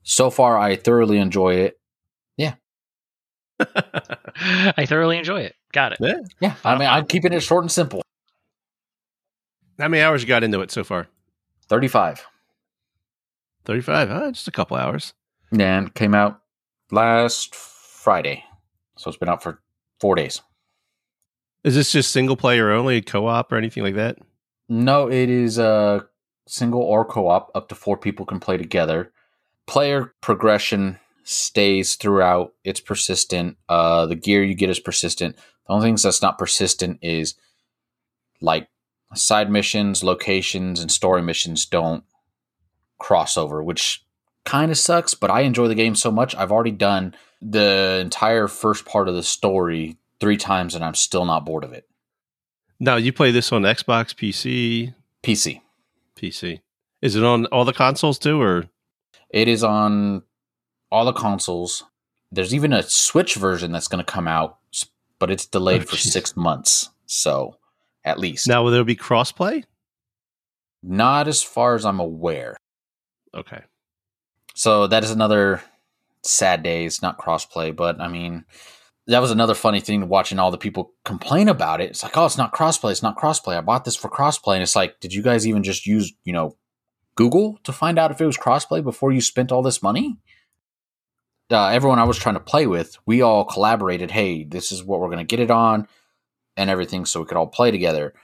[0.08, 1.78] so far, I thoroughly enjoy it.
[2.38, 2.54] Yeah.
[3.60, 5.54] I thoroughly enjoy it.
[5.72, 5.98] Got it.
[6.00, 6.20] Yeah.
[6.40, 6.54] Yeah.
[6.64, 8.00] I mean, I'm keeping it short and simple.
[9.78, 11.08] How many hours you got into it so far?
[11.68, 12.24] 35.
[13.66, 14.08] 35.
[14.08, 14.32] Huh?
[14.32, 15.12] Just a couple hours.
[15.52, 16.40] And came out
[16.90, 18.44] last Friday.
[18.96, 19.60] So it's been out for
[20.00, 20.40] four days.
[21.64, 24.16] Is this just single player only, co op, or anything like that?
[24.70, 26.06] No, it is a
[26.46, 27.50] single or co op.
[27.54, 29.12] Up to four people can play together.
[29.68, 32.54] Player progression stays throughout.
[32.64, 33.58] It's persistent.
[33.68, 35.36] Uh, the gear you get is persistent.
[35.36, 37.34] The only things that's not persistent is
[38.40, 38.68] like
[39.14, 42.02] side missions, locations, and story missions don't
[42.98, 44.02] cross over, which
[44.44, 45.12] kind of sucks.
[45.12, 46.34] But I enjoy the game so much.
[46.34, 51.26] I've already done the entire first part of the story three times, and I'm still
[51.26, 51.86] not bored of it.
[52.80, 55.60] Now you play this on Xbox, PC, PC.
[56.16, 56.60] PC.
[57.02, 58.64] Is it on all the consoles too, or
[59.30, 60.22] It is on
[60.90, 61.84] all the consoles.
[62.32, 64.58] There's even a Switch version that's going to come out,
[65.18, 66.90] but it's delayed Oh, for six months.
[67.06, 67.56] So,
[68.04, 68.46] at least.
[68.48, 69.64] now will there be crossplay?
[70.82, 72.56] Not as far as I'm aware.
[73.34, 73.62] Okay.
[74.54, 75.62] So, that is another
[76.22, 76.84] sad day.
[76.84, 78.44] It's not crossplay, but I mean,
[79.06, 81.90] that was another funny thing watching all the people complain about it.
[81.90, 82.90] It's like, oh, it's not crossplay.
[82.92, 83.56] It's not crossplay.
[83.56, 84.54] I bought this for crossplay.
[84.54, 86.56] And it's like, did you guys even just use, you know,
[87.18, 90.18] Google to find out if it was crossplay before you spent all this money?
[91.50, 94.12] Uh, everyone I was trying to play with, we all collaborated.
[94.12, 95.88] Hey, this is what we're going to get it on
[96.56, 98.14] and everything so we could all play together.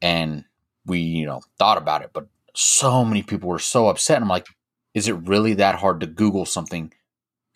[0.00, 0.44] And
[0.84, 2.10] we, you know, thought about it.
[2.12, 4.18] But so many people were so upset.
[4.18, 4.46] And I'm like,
[4.94, 6.92] is it really that hard to Google something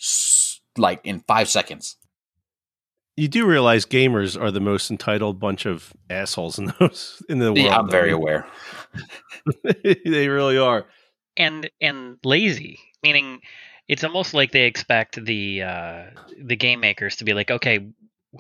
[0.01, 1.99] s- like in five seconds?
[3.17, 7.53] You do realize gamers are the most entitled bunch of assholes in those in the
[7.53, 7.59] world.
[7.59, 8.49] Yeah, I'm very aware.
[10.05, 10.87] they really are.
[11.37, 13.41] and and lazy meaning
[13.89, 16.05] it's almost like they expect the uh
[16.43, 17.89] the game makers to be like okay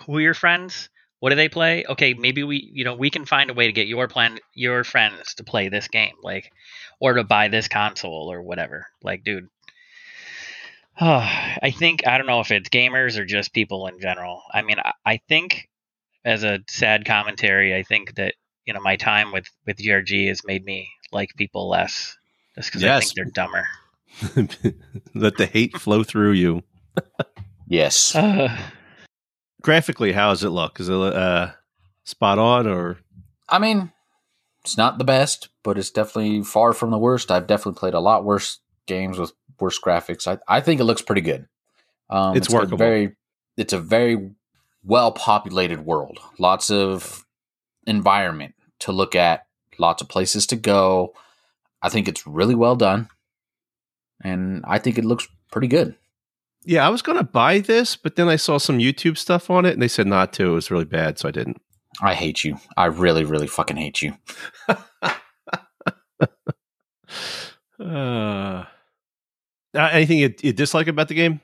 [0.06, 0.88] who are your friends?
[1.18, 1.84] What do they play?
[1.86, 4.84] Okay maybe we you know we can find a way to get your plan your
[4.84, 6.52] friends to play this game like
[7.00, 8.86] or to buy this console or whatever.
[9.02, 9.48] Like dude
[11.00, 14.42] i think i don't know if it's gamers or just people in general.
[14.52, 15.68] I mean i, I think
[16.24, 18.34] as a sad commentary i think that
[18.66, 22.16] you know my time with with grg has made me like people less
[22.54, 23.66] just because i think they're dumber
[25.14, 26.62] Let the hate flow through you.
[27.72, 28.16] Yes.
[28.16, 28.58] Uh,
[29.62, 30.80] Graphically, how does it look?
[30.80, 31.52] Is it uh,
[32.02, 32.98] spot on or
[33.48, 33.92] I mean,
[34.64, 37.30] it's not the best, but it's definitely far from the worst.
[37.30, 40.26] I've definitely played a lot worse games with worse graphics.
[40.26, 41.46] I, I think it looks pretty good.
[42.08, 42.78] Um, It's got workable.
[42.78, 43.14] Very,
[43.56, 44.32] it's a very
[44.82, 46.18] well populated world.
[46.40, 47.24] Lots of
[47.86, 49.46] environment to look at.
[49.78, 51.14] Lots of places to go.
[51.82, 53.08] I think it's really well done,
[54.22, 55.96] and I think it looks pretty good.
[56.64, 59.72] Yeah, I was gonna buy this, but then I saw some YouTube stuff on it,
[59.72, 60.50] and they said not to.
[60.50, 61.62] It was really bad, so I didn't.
[62.02, 62.58] I hate you.
[62.76, 64.14] I really, really fucking hate you.
[64.68, 64.74] Uh,
[67.84, 68.64] uh,
[69.74, 71.40] anything you, you dislike about the game?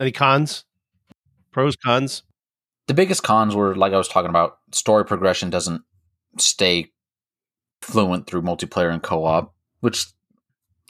[0.00, 0.64] Any cons?
[1.52, 2.22] Pros, cons?
[2.86, 5.82] The biggest cons were like I was talking about story progression doesn't
[6.38, 6.92] stay
[7.82, 10.06] fluent through multiplayer and co-op, which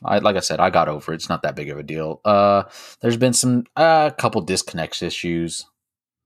[0.05, 1.13] I like I said I got over.
[1.13, 1.17] It.
[1.17, 2.21] It's not that big of a deal.
[2.25, 2.65] Uh
[3.01, 5.65] there's been some a uh, couple disconnect issues.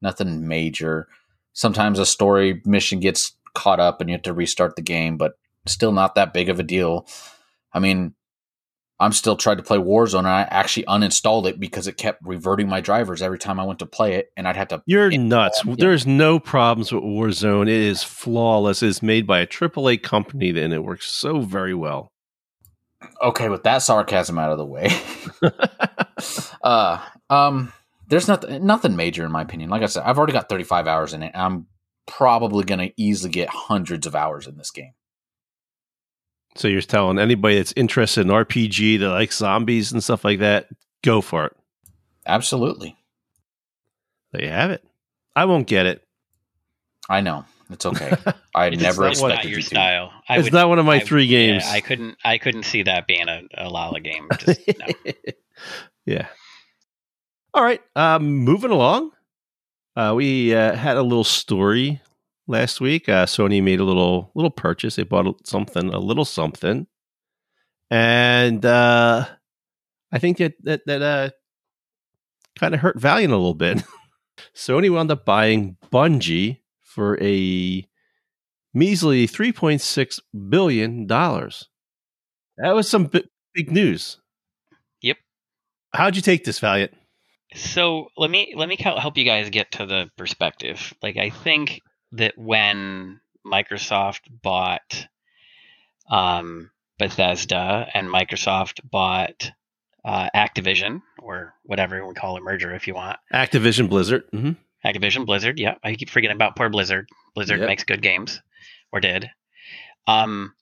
[0.02, 1.09] Nothing major.
[1.52, 5.35] Sometimes a story mission gets caught up and you have to restart the game, but
[5.66, 7.06] still not that big of a deal.
[7.72, 8.14] I mean,
[9.00, 12.68] I'm still trying to play Warzone and I actually uninstalled it because it kept reverting
[12.68, 15.62] my drivers every time I went to play it and I'd have to You're nuts.
[15.66, 17.62] There's no problems with Warzone.
[17.68, 18.82] It is flawless.
[18.82, 22.12] It's made by a AAA company, and it works so very well.
[23.22, 24.90] okay with that sarcasm out of the way
[26.62, 27.72] uh um
[28.08, 31.14] there's nothing nothing major in my opinion like i said i've already got 35 hours
[31.14, 31.66] in it i'm
[32.06, 34.92] probably going to easily get hundreds of hours in this game
[36.56, 40.68] so you're telling anybody that's interested in RPG that likes zombies and stuff like that,
[41.02, 41.56] go for it.
[42.26, 42.96] absolutely
[44.32, 44.84] There you have it.
[45.36, 46.02] I won't get it.
[47.08, 48.12] i know it's okay
[48.54, 50.12] i it's never not what- expected your you to style.
[50.28, 51.64] I it's would- not one of my I- three games.
[51.66, 52.16] Yeah, I couldn't.
[52.24, 54.28] I couldn't see that being a, a Lala game.
[54.38, 55.12] Just, no.
[56.04, 56.26] yeah.
[57.54, 57.80] All right.
[57.96, 59.10] Um, moving along.
[59.96, 62.00] Uh, we uh, had a little story
[62.50, 63.08] last week.
[63.08, 64.96] Uh, Sony made a little little purchase.
[64.96, 66.86] They bought something, a little something,
[67.90, 69.26] and uh,
[70.12, 71.30] I think that that that uh,
[72.58, 73.82] kind of hurt Valiant a little bit.
[74.54, 77.86] Sony wound up buying Bungie for a
[78.74, 81.68] measly three point six billion dollars.
[82.58, 84.18] That was some bi- big news.
[85.02, 85.18] Yep.
[85.94, 86.92] How'd you take this, Valiant?
[87.54, 90.94] So let me let me help you guys get to the perspective.
[91.02, 91.80] Like I think
[92.12, 95.07] that when Microsoft bought
[96.11, 99.51] um, Bethesda and Microsoft bought
[100.05, 103.18] uh, Activision or whatever we call a merger if you want.
[103.33, 104.25] Activision Blizzard.
[104.33, 104.53] hmm
[104.85, 105.59] Activision Blizzard.
[105.59, 107.09] Yeah, I keep forgetting about poor Blizzard.
[107.35, 107.66] Blizzard Yep.
[107.68, 108.40] makes good games,
[108.92, 109.31] or did.
[110.07, 110.55] Um,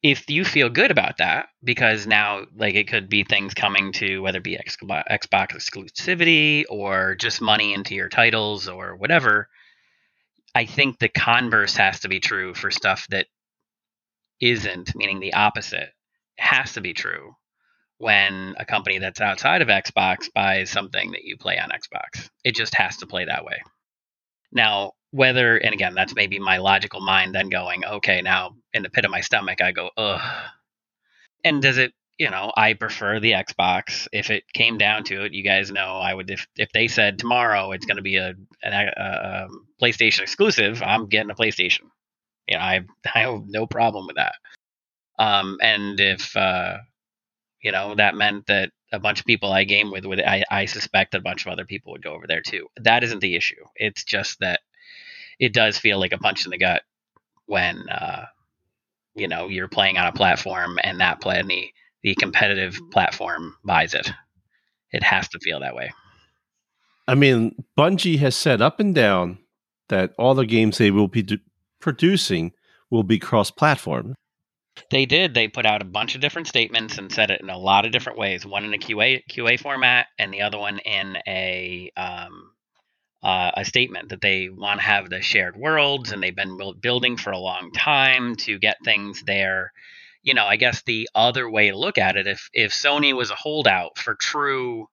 [0.00, 4.20] if you feel good about that, because now like it could be things coming to
[4.20, 9.48] whether it be Xbox exclusivity or just money into your titles or whatever.
[10.54, 13.26] I think the converse has to be true for stuff that
[14.40, 15.90] isn't, meaning the opposite,
[16.38, 17.34] has to be true
[17.98, 22.28] when a company that's outside of Xbox buys something that you play on Xbox.
[22.44, 23.60] It just has to play that way.
[24.52, 28.90] Now, whether, and again, that's maybe my logical mind then going, okay, now in the
[28.90, 30.20] pit of my stomach, I go, ugh.
[31.44, 34.08] And does it, you know, I prefer the Xbox.
[34.12, 37.18] If it came down to it, you guys know I would, if, if they said
[37.18, 41.34] tomorrow it's going to be a, an, a, a um, PlayStation exclusive, I'm getting a
[41.34, 41.84] PlayStation.
[42.48, 42.80] You know, I,
[43.14, 44.34] I have no problem with that.
[45.18, 46.78] Um, and if, uh,
[47.62, 50.64] you know, that meant that a bunch of people I game with would I, I
[50.64, 52.66] suspect a bunch of other people would go over there too.
[52.80, 53.64] That isn't the issue.
[53.76, 54.60] It's just that
[55.38, 56.82] it does feel like a punch in the gut
[57.46, 58.26] when uh,
[59.14, 61.50] you know you're playing on a platform and that and
[62.02, 64.10] the, competitive platform buys it.
[64.92, 65.92] It has to feel that way.
[67.06, 69.38] I mean, Bungie has said up and down
[69.88, 71.40] that all the games they will be d-
[71.80, 72.52] producing
[72.90, 74.14] will be cross-platform.
[74.90, 75.34] They did.
[75.34, 77.92] They put out a bunch of different statements and said it in a lot of
[77.92, 78.46] different ways.
[78.46, 82.52] One in a QA QA format, and the other one in a um,
[83.22, 86.80] uh, a statement that they want to have the shared worlds, and they've been build-
[86.80, 89.72] building for a long time to get things there.
[90.28, 93.30] You know, I guess the other way to look at it, if if Sony was
[93.30, 94.86] a holdout for true,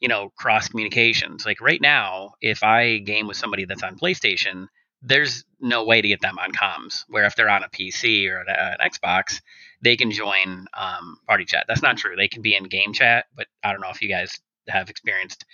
[0.00, 4.68] you know, cross communications, like right now, if I game with somebody that's on PlayStation,
[5.02, 7.04] there's no way to get them on comms.
[7.08, 9.42] Where if they're on a PC or an, Xbox,
[9.82, 11.66] they can join um, party chat.
[11.68, 12.16] That's not true.
[12.16, 15.44] They can be in game chat, but I don't know if you guys have experienced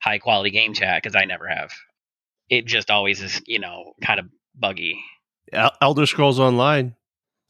[0.00, 1.74] high quality game chat because I never have.
[2.48, 4.98] It just always is, you know, kind of buggy.
[5.82, 6.94] Elder Scrolls Online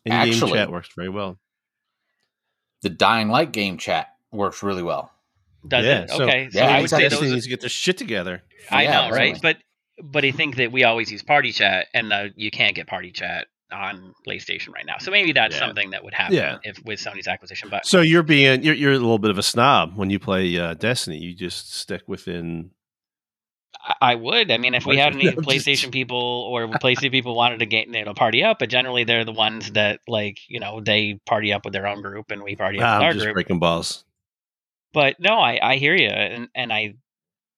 [0.05, 1.39] in-game Actually- chat works very well.
[2.83, 5.13] The Dying Light game chat works really well.
[5.67, 6.11] Does Yeah, it?
[6.11, 6.49] so- Okay.
[6.51, 7.05] So Yeah, I would exactly.
[7.05, 7.35] say Destiny those.
[7.35, 8.43] needs to get their shit together.
[8.71, 9.35] I Yeah, know, right?
[9.35, 9.41] definitely.
[9.43, 9.57] But
[10.05, 13.13] but I think that we always use party chat, and uh, you can't get party
[13.13, 14.97] chat on PlayStation right now.
[14.99, 15.61] So maybe that's Yeah.
[15.61, 16.59] something that would happen Yeah.
[16.65, 17.69] if with Sony's acquisition.
[17.71, 20.59] But So you're being you're, you're a little bit of a snob when you play
[20.59, 21.19] uh, Destiny.
[21.19, 22.71] You just stick within.
[24.01, 24.51] I- would.
[24.53, 27.67] I mean, if we had any No, just- PlayStation people or PlayStation people wanted to
[27.67, 31.19] get you know party up, but generally they're the ones that like you know they
[31.27, 33.25] party up with their own group and we party up Ah, with I'm our just
[33.25, 33.35] group.
[33.35, 34.05] breaking balls.
[34.93, 36.95] But no, I I hear you, and and I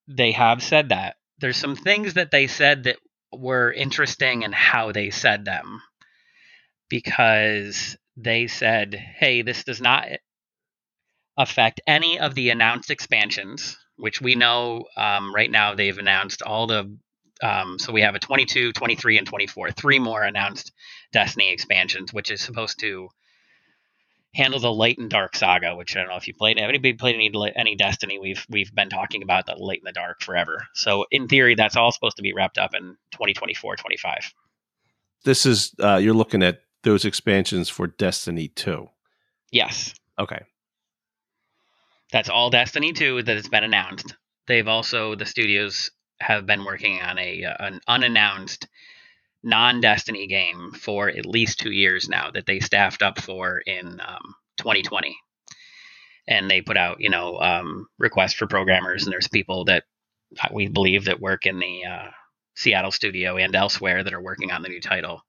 [0.07, 2.97] they have said that there's some things that they said that
[3.31, 5.81] were interesting in how they said them
[6.89, 10.07] because they said, hey, this does not
[11.37, 16.67] affect any of the announced expansions, which we know um, right now they've announced all
[16.67, 16.97] the.
[17.43, 20.71] Um, so we have a 22, 23, and 24, three more announced
[21.11, 23.09] Destiny expansions, which is supposed to
[24.33, 25.75] handle the light and dark saga.
[25.75, 26.59] Which I don't know if you played.
[26.59, 28.19] Have anybody played any any Destiny?
[28.19, 30.65] We've we've been talking about the light and the dark forever.
[30.73, 34.33] So in theory, that's all supposed to be wrapped up in 2024, 25.
[35.23, 38.87] This is uh, you're looking at those expansions for Destiny 2.
[39.51, 40.41] Yes, Okay.
[42.15, 44.15] That's all Destiny 2 that has been announced.
[44.47, 48.69] They've also the studios have been working on a uh, an unannounced
[49.43, 54.35] non-Destiny game for at least 2 years now that they staffed up for in um,
[54.59, 55.17] 2020.
[56.25, 59.83] And they put out, you know, um, requests for programmers and there's people that
[60.53, 62.11] we believe that work in the uh,
[62.55, 65.21] Seattle studio and elsewhere that are working on the new title.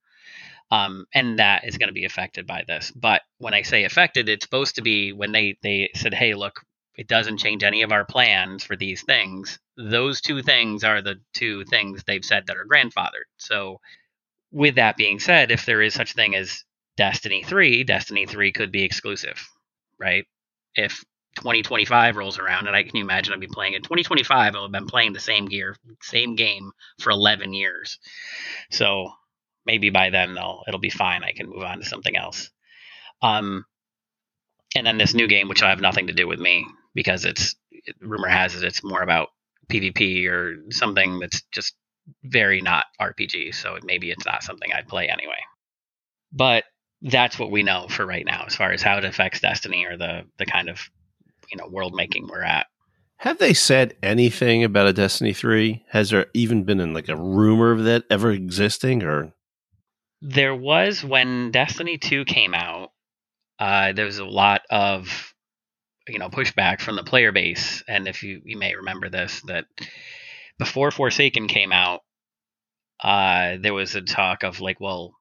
[0.71, 2.93] Um, and that is going to be affected by this.
[2.93, 6.61] But when I say affected, it's supposed to be when they they said, "Hey, look,
[6.97, 11.21] it doesn't change any of our plans for these things." Those two things are the
[11.35, 13.29] two things they've said that are grandfathered.
[13.37, 13.81] So,
[14.51, 16.65] with that being said, if there is such thing as
[16.97, 19.49] Destiny 3, Destiny 3 could be exclusive,
[19.99, 20.27] right?
[20.75, 21.05] If
[21.37, 24.87] 2025 rolls around, and I can imagine I'd be playing it 2025, I'll have been
[24.87, 27.99] playing the same gear, same game for 11 years.
[28.71, 29.13] So
[29.67, 31.23] maybe by then they'll it'll be fine.
[31.23, 32.51] I can move on to something else.
[33.23, 33.67] Um,
[34.75, 36.67] and then this new game, which will have nothing to do with me
[36.97, 37.55] because it's
[38.01, 39.29] rumor has it it's more about
[39.69, 41.75] PvP or something that's just
[42.25, 43.55] very not RPG.
[43.55, 45.39] So maybe it's not something I'd play anyway.
[46.33, 46.65] But
[47.03, 49.97] that's what we know for right now, as far as how it affects Destiny or
[49.97, 50.81] the the kind of
[51.51, 52.67] you know world making we're at.
[53.19, 55.85] Have they said anything about a Destiny 3?
[55.91, 59.33] Has there even been in like a rumor of that ever existing or
[60.21, 62.91] There was when Destiny 2 came out,
[63.59, 65.35] uh, there was a lot of
[66.09, 69.67] you know pushback from the player base, and if you you may remember this that
[70.59, 72.01] before Forsaken came out,
[73.03, 75.15] uh, there was a talk of like, well,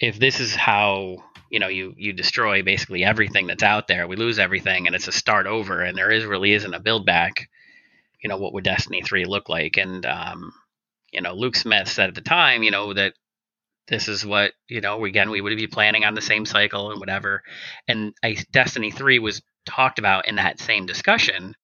[0.00, 1.16] if this is how
[1.50, 5.08] you know you you destroy basically everything that's out there, we lose everything, and it's
[5.08, 7.48] a start over, and there is really isn't a build back.
[8.22, 9.76] You know, what would Destiny three look like?
[9.76, 10.52] And um,
[11.12, 13.14] you know, Luke Smith said at the time, you know, that
[13.88, 17.00] this is what you know again we would be planning on the same cycle and
[17.00, 17.42] whatever
[17.88, 21.54] and I, destiny 3 was talked about in that same discussion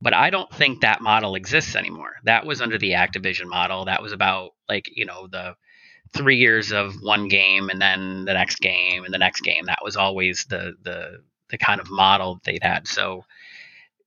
[0.00, 2.16] but i don't think that model exists anymore.
[2.24, 3.86] That was under the activision model.
[3.86, 5.54] That was about like you know the
[6.12, 9.66] three years of one game and then the next game and the next game.
[9.66, 12.88] That was always the the the kind of model they'd had.
[12.88, 13.24] So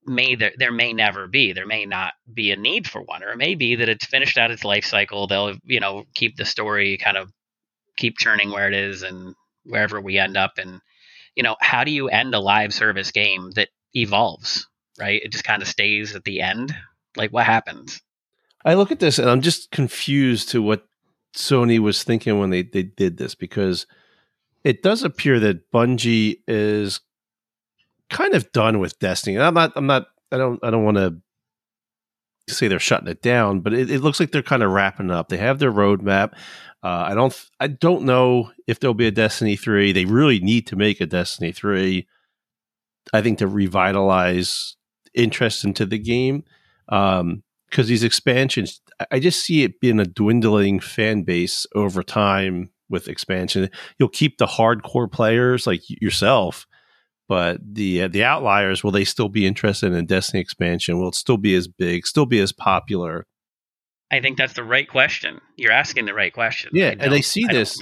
[0.05, 1.53] may there, there may never be.
[1.53, 4.37] There may not be a need for one or it may be that it's finished
[4.37, 5.27] out its life cycle.
[5.27, 7.31] They'll you know keep the story kind of
[7.97, 9.35] keep churning where it is and
[9.65, 10.81] wherever we end up and
[11.39, 14.67] you know how do you end a live service game that evolves
[14.99, 15.21] right?
[15.23, 16.75] It just kind of stays at the end?
[17.15, 18.01] Like what happens?
[18.65, 20.85] I look at this and i'm just confused to what
[21.33, 23.87] sony was thinking when they, they did this because
[24.65, 26.99] it does appear that bungie is
[28.09, 29.39] kind of done with destiny.
[29.39, 31.15] I'm not i'm not i don't i don't want to
[32.53, 35.29] say they're shutting it down but it, it looks like they're kind of wrapping up
[35.29, 36.33] they have their roadmap
[36.81, 39.91] uh, I don't I don't know if there'll be a Destiny three.
[39.91, 42.07] They really need to make a Destiny three.
[43.11, 44.77] I think to revitalize
[45.13, 46.43] interest into the game
[46.87, 47.43] because um,
[47.75, 48.81] these expansions,
[49.11, 53.69] I just see it being a dwindling fan base over time with expansion.
[53.97, 56.65] You'll keep the hardcore players like yourself,
[57.29, 60.99] but the uh, the outliers will they still be interested in Destiny expansion?
[60.99, 62.05] Will it still be as big?
[62.05, 63.27] Still be as popular?
[64.11, 65.39] I think that's the right question.
[65.55, 66.71] You're asking the right question.
[66.73, 67.79] Yeah, and they see this,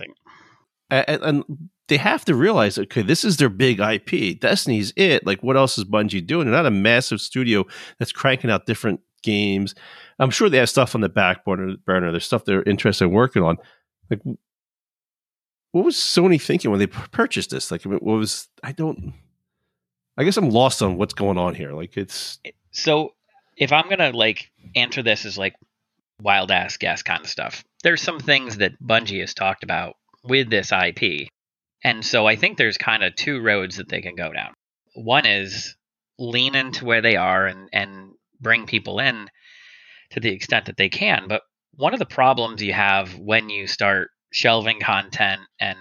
[0.89, 1.43] and, and,
[1.87, 4.41] they have to realize, okay, this is their big IP.
[4.41, 5.25] Destiny's it.
[5.25, 6.45] Like, what else is Bungie doing?
[6.45, 7.65] They're not a massive studio
[7.97, 9.73] that's cranking out different games.
[10.19, 11.77] I'm sure they have stuff on the back burner.
[11.85, 12.11] burner.
[12.11, 13.55] There's stuff they're interested in working on.
[14.09, 14.19] Like,
[15.71, 17.71] what was Sony thinking when they purchased this?
[17.71, 19.13] Like, what was I don't.
[20.17, 21.73] I guess I'm lost on what's going on here.
[21.73, 22.39] Like, it's
[22.71, 23.13] so.
[23.55, 25.55] If I'm gonna like answer this as like
[26.21, 27.63] wild ass guess kind of stuff.
[27.83, 31.29] There's some things that Bungie has talked about with this IP.
[31.83, 34.53] And so I think there's kind of two roads that they can go down.
[34.95, 35.75] One is
[36.17, 39.29] lean into where they are and, and bring people in
[40.11, 41.27] to the extent that they can.
[41.27, 41.43] But
[41.75, 45.77] one of the problems you have when you start shelving content and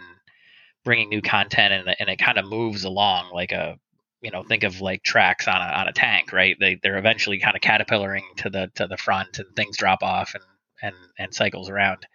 [0.84, 3.78] bringing new content and, and it kind of moves along like a
[4.21, 7.39] you know think of like tracks on a on a tank right they they're eventually
[7.39, 10.45] kind of caterpillaring to the to the front and things drop off and
[10.83, 12.07] and and cycles around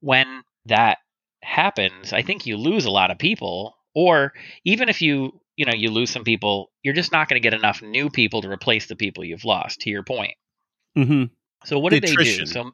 [0.00, 0.98] when that
[1.42, 4.32] happens i think you lose a lot of people or
[4.64, 7.58] even if you you know you lose some people you're just not going to get
[7.58, 10.34] enough new people to replace the people you've lost to your point
[10.96, 11.24] mm-hmm.
[11.64, 12.44] so what the do attrition.
[12.44, 12.70] they do so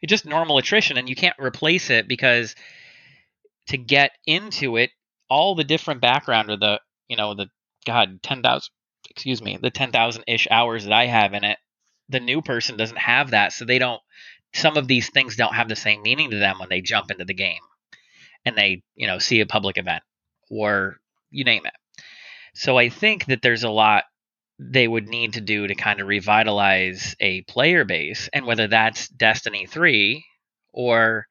[0.00, 2.54] it's just normal attrition and you can't replace it because
[3.66, 4.90] to get into it
[5.28, 7.48] all the different background or the you know the
[7.86, 8.70] God, 10,000,
[9.10, 11.58] excuse me, the 10,000 ish hours that I have in it,
[12.08, 13.52] the new person doesn't have that.
[13.52, 14.00] So they don't,
[14.54, 17.24] some of these things don't have the same meaning to them when they jump into
[17.24, 17.60] the game
[18.44, 20.02] and they, you know, see a public event
[20.50, 20.96] or
[21.30, 21.74] you name it.
[22.54, 24.04] So I think that there's a lot
[24.58, 29.08] they would need to do to kind of revitalize a player base and whether that's
[29.08, 30.24] Destiny 3
[30.72, 31.26] or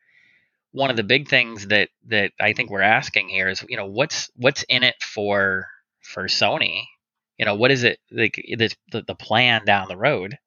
[0.72, 3.88] one of the big things that that I think we're asking here is you know
[3.88, 5.68] what's what's in it for
[6.08, 6.84] for Sony.
[7.38, 10.38] You know, what is it like the, the plan down the road?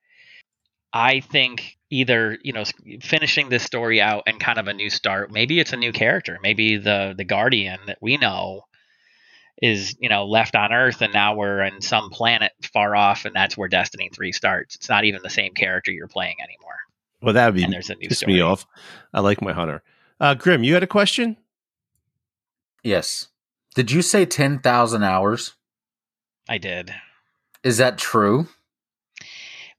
[0.92, 2.64] I think either you know
[3.00, 5.30] finishing this story out and kind of a new start.
[5.30, 6.38] Maybe it's a new character.
[6.42, 8.62] Maybe the the Guardian that we know
[9.62, 13.36] is you know left on Earth and now we're in some planet far off, and
[13.36, 14.74] that's where Destiny three starts.
[14.74, 16.78] It's not even the same character you're playing anymore.
[17.22, 18.34] Well, that would be and there's a new piss story.
[18.34, 18.66] me off.
[19.12, 19.82] I like my hunter.
[20.18, 21.36] Uh, Grim, you had a question?
[22.82, 23.28] Yes.
[23.74, 25.54] Did you say 10,000 hours?
[26.48, 26.92] I did.
[27.62, 28.48] Is that true?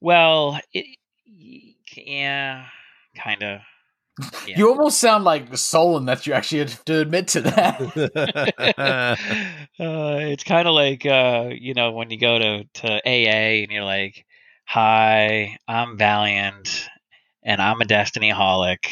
[0.00, 0.96] Well, it,
[1.96, 2.66] yeah,
[3.16, 3.60] kind of.
[4.46, 4.58] Yeah.
[4.58, 7.80] You almost sound like Solon that you actually have to admit to that.
[9.78, 13.72] uh, it's kind of like uh, you know when you go to to AA and
[13.72, 14.26] you're like,
[14.66, 16.88] "Hi, I'm Valiant,
[17.42, 18.86] and I'm a Destiny holic."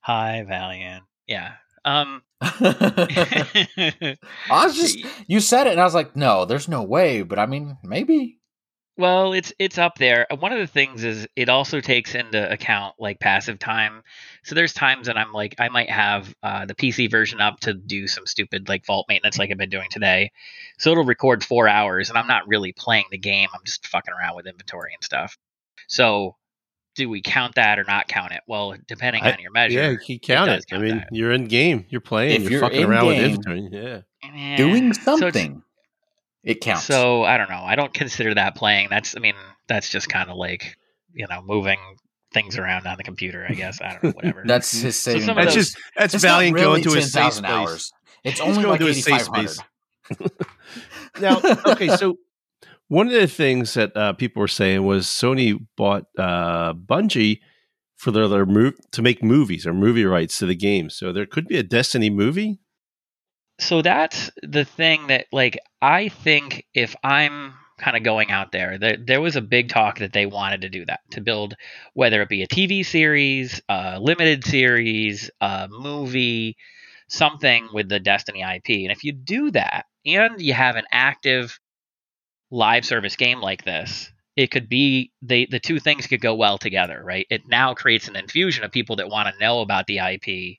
[0.00, 1.04] Hi, Valiant.
[1.26, 1.54] Yeah,
[1.86, 2.22] um,
[2.60, 4.16] I
[4.50, 7.22] was just you said it, and I was like, no, there's no way.
[7.22, 8.38] But I mean, maybe.
[8.96, 10.26] Well, it's it's up there.
[10.30, 14.02] Uh, One of the things is it also takes into account like passive time.
[14.42, 17.74] So there's times that I'm like I might have uh, the PC version up to
[17.74, 20.32] do some stupid like vault maintenance like I've been doing today.
[20.78, 23.48] So it'll record four hours, and I'm not really playing the game.
[23.54, 25.38] I'm just fucking around with inventory and stuff.
[25.86, 26.36] So
[26.98, 28.40] do we count that or not count it?
[28.46, 29.92] Well, depending I- on your measure.
[29.92, 30.74] Yeah, he count does it.
[30.74, 31.08] I mean, that.
[31.12, 31.86] you're in game.
[31.88, 32.32] You're playing.
[32.32, 33.68] If you're, you're fucking in around with inventory.
[33.70, 34.56] Yeah.
[34.56, 35.62] Doing so something,
[36.44, 36.84] it counts.
[36.84, 37.62] So I don't know.
[37.64, 38.88] I don't consider that playing.
[38.90, 39.36] That's I mean
[39.68, 40.76] that's just kind of like
[41.14, 41.78] you know moving
[42.34, 43.46] things around on the computer.
[43.48, 44.10] I guess I don't know.
[44.10, 44.42] Whatever.
[44.46, 44.86] that's mm-hmm.
[44.86, 45.22] his saving.
[45.22, 47.50] some of That's those- just that's it's Valiant really going to a safe 10,000 space.
[47.50, 47.92] hours.
[48.24, 49.58] It's He's only going like to a eighty safe space.
[51.20, 52.18] Now, okay, so
[52.88, 57.40] one of the things that uh, people were saying was Sony bought uh, Bungie
[57.96, 60.88] for their, their to make movies or movie rights to the game.
[60.88, 62.60] So there could be a Destiny movie.
[63.58, 68.78] so that's the thing that like I think if I'm kind of going out there,
[68.78, 71.54] there there was a big talk that they wanted to do that to build
[71.94, 76.56] whether it be a TV series, a limited series, a movie,
[77.08, 78.82] something with the Destiny IP.
[78.82, 81.58] And if you do that and you have an active
[82.50, 86.58] live service game like this, it could be they the two things could go well
[86.58, 87.26] together, right?
[87.30, 90.58] It now creates an infusion of people that want to know about the IP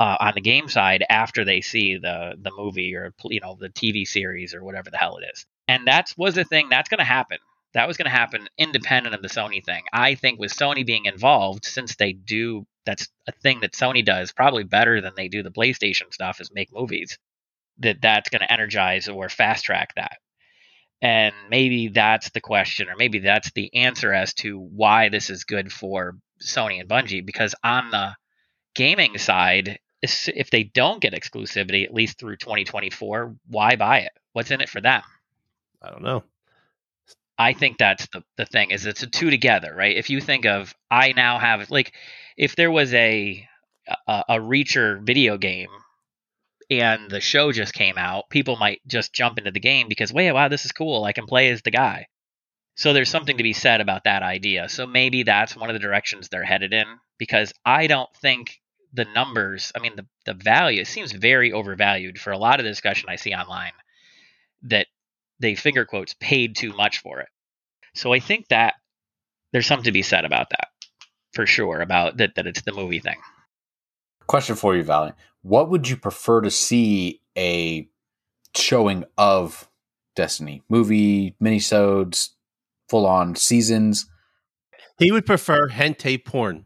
[0.00, 3.68] uh, on the game side after they see the the movie or you know the
[3.68, 5.46] TV series or whatever the hell it is.
[5.68, 7.38] And that's was the thing that's going to happen.
[7.74, 9.84] That was going to happen independent of the Sony thing.
[9.92, 14.32] I think with Sony being involved, since they do that's a thing that Sony does
[14.32, 17.18] probably better than they do the PlayStation stuff is make movies.
[17.78, 20.18] That that's going to energize or fast track that.
[21.02, 25.42] And maybe that's the question, or maybe that's the answer as to why this is
[25.42, 27.26] good for Sony and Bungie.
[27.26, 28.14] Because on the
[28.74, 34.12] gaming side, if they don't get exclusivity at least through 2024, why buy it?
[34.32, 35.02] What's in it for them?
[35.82, 36.22] I don't know.
[37.36, 39.96] I think that's the, the thing is it's a two together, right?
[39.96, 41.92] If you think of I now have like
[42.36, 43.48] if there was a
[44.06, 45.68] a, a Reacher video game
[46.70, 50.32] and the show just came out, people might just jump into the game because wait,
[50.32, 51.04] wow, this is cool.
[51.04, 52.06] I can play as the guy.
[52.74, 54.68] So there's something to be said about that idea.
[54.68, 56.86] So maybe that's one of the directions they're headed in
[57.18, 58.60] because I don't think
[58.94, 62.64] the numbers, I mean the the value, it seems very overvalued for a lot of
[62.64, 63.72] the discussion I see online
[64.62, 64.86] that
[65.40, 67.28] they finger quotes paid too much for it.
[67.94, 68.74] So I think that
[69.52, 70.68] there's something to be said about that
[71.32, 73.18] for sure about that that it's the movie thing.
[74.26, 75.16] Question for you, Valiant.
[75.42, 77.88] What would you prefer to see a
[78.54, 79.68] showing of
[80.14, 80.62] Destiny?
[80.68, 82.30] Movie, minisodes,
[82.88, 84.06] full on seasons?
[84.98, 86.64] He would prefer hentai porn.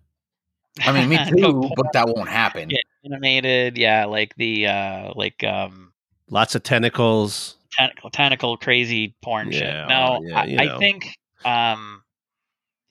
[0.81, 2.71] I mean, me too, but that won't happen.
[2.71, 5.93] Yeah, animated, yeah, like the uh like um
[6.29, 7.57] Lots of tentacles.
[7.73, 9.89] tentacle, tentacle crazy porn Yeah, shit.
[9.89, 11.17] No, yeah, I, you I think
[11.47, 12.03] um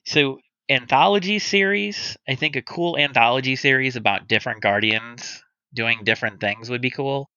[0.04, 5.44] so anthology series, I think a cool anthology series about different guardians
[5.76, 7.30] doing different things would be cool.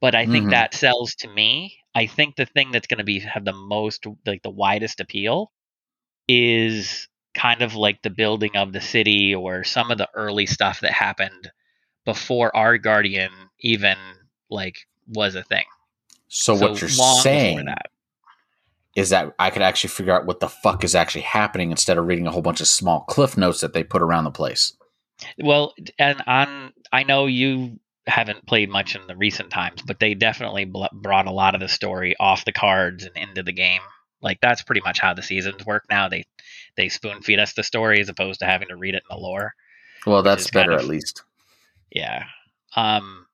[0.00, 0.50] But I think Mhm.
[0.50, 1.78] that sells to me.
[1.94, 5.52] I think the thing that's going to be have the most like the widest appeal
[6.26, 10.80] is kind of like the building of the city or some of the early stuff
[10.80, 11.50] that happened
[12.04, 13.30] before our guardian
[13.60, 13.96] even
[14.50, 15.64] like was a thing.
[16.28, 17.90] So, what you're saying that.
[18.96, 22.06] is that I could actually figure out what the fuck is actually happening instead of
[22.06, 24.72] reading a whole bunch of small cliff notes that they put around the place.
[25.38, 30.14] Well, and on I know you haven't played much in the recent times, but they
[30.14, 33.82] definitely bl- brought a lot of the story off the cards and into the game.
[34.20, 36.08] Like that's pretty much how the seasons work now.
[36.08, 36.24] They
[36.76, 39.20] they spoon feed us the story as opposed to having to read it in the
[39.22, 39.52] lore.
[40.06, 41.22] Well, that's is kind better of- at least.
[41.90, 42.24] Yeah.
[42.76, 43.26] Um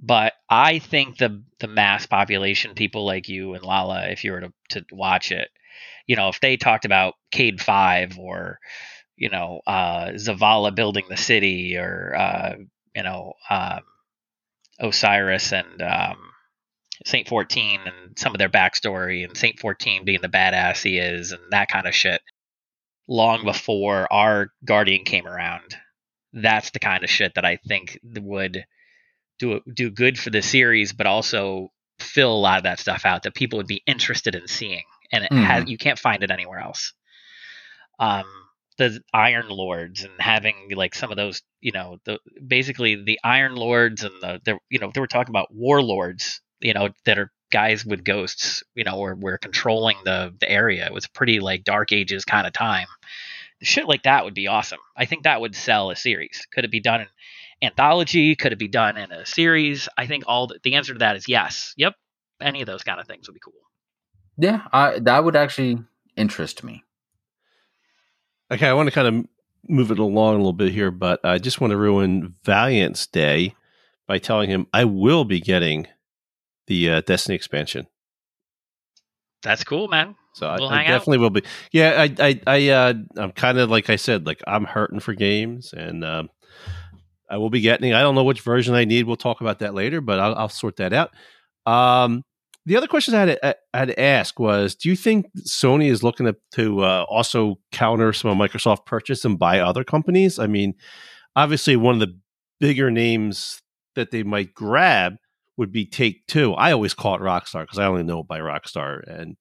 [0.00, 4.40] but I think the the mass population, people like you and Lala, if you were
[4.40, 5.48] to, to watch it,
[6.06, 8.58] you know, if they talked about Cayde Five or,
[9.16, 12.54] you know, uh Zavala building the city or uh,
[12.94, 13.80] you know, um
[14.78, 16.16] Osiris and um
[17.04, 21.32] Saint 14 and some of their backstory and Saint 14 being the badass he is
[21.32, 22.22] and that kind of shit
[23.08, 25.76] long before our guardian came around
[26.34, 28.64] that's the kind of shit that I think would
[29.38, 33.22] do do good for the series, but also fill a lot of that stuff out
[33.22, 34.82] that people would be interested in seeing,
[35.12, 36.92] and it has, you can't find it anywhere else.
[37.98, 38.24] Um,
[38.76, 43.54] the Iron Lords and having like some of those, you know, the basically the Iron
[43.54, 47.32] Lords and the, the you know they were talking about warlords, you know, that are
[47.52, 50.86] guys with ghosts, you know, or we're controlling the the area.
[50.86, 52.86] It was pretty like Dark Ages kind of time
[53.64, 54.78] shit like that would be awesome.
[54.96, 56.46] I think that would sell a series.
[56.52, 57.06] Could it be done in
[57.62, 58.36] anthology?
[58.36, 59.88] Could it be done in a series?
[59.96, 61.74] I think all the, the answer to that is yes.
[61.76, 61.94] Yep.
[62.40, 63.52] Any of those kind of things would be cool.
[64.36, 65.78] Yeah, I that would actually
[66.16, 66.82] interest me.
[68.54, 69.26] Okay, I want to kind of
[69.68, 73.56] move it along a little bit here, but I just want to ruin Valiant's day
[74.06, 75.88] by telling him I will be getting
[76.68, 77.88] the uh, Destiny expansion.
[79.42, 80.14] That's cool, man.
[80.34, 80.98] So We'll I, I hang out.
[80.98, 81.42] definitely will be.
[81.72, 85.14] Yeah, I, I, I, uh, I'm kind of like I said, like I'm hurting for
[85.14, 86.30] games, and um,
[87.28, 87.92] I will be getting.
[87.92, 89.04] I don't know which version I need.
[89.04, 91.10] We'll talk about that later, but I'll, I'll sort that out.
[91.66, 92.22] Um,
[92.66, 95.90] the other question I had to, I had to ask was: Do you think Sony
[95.90, 100.38] is looking to, to uh, also counter some of Microsoft purchase and buy other companies?
[100.38, 100.74] I mean,
[101.36, 102.18] obviously, one of the
[102.60, 103.60] bigger names
[103.96, 105.16] that they might grab
[105.56, 106.54] would be Take Two.
[106.54, 109.36] I always call it Rockstar because I only know it by Rockstar, and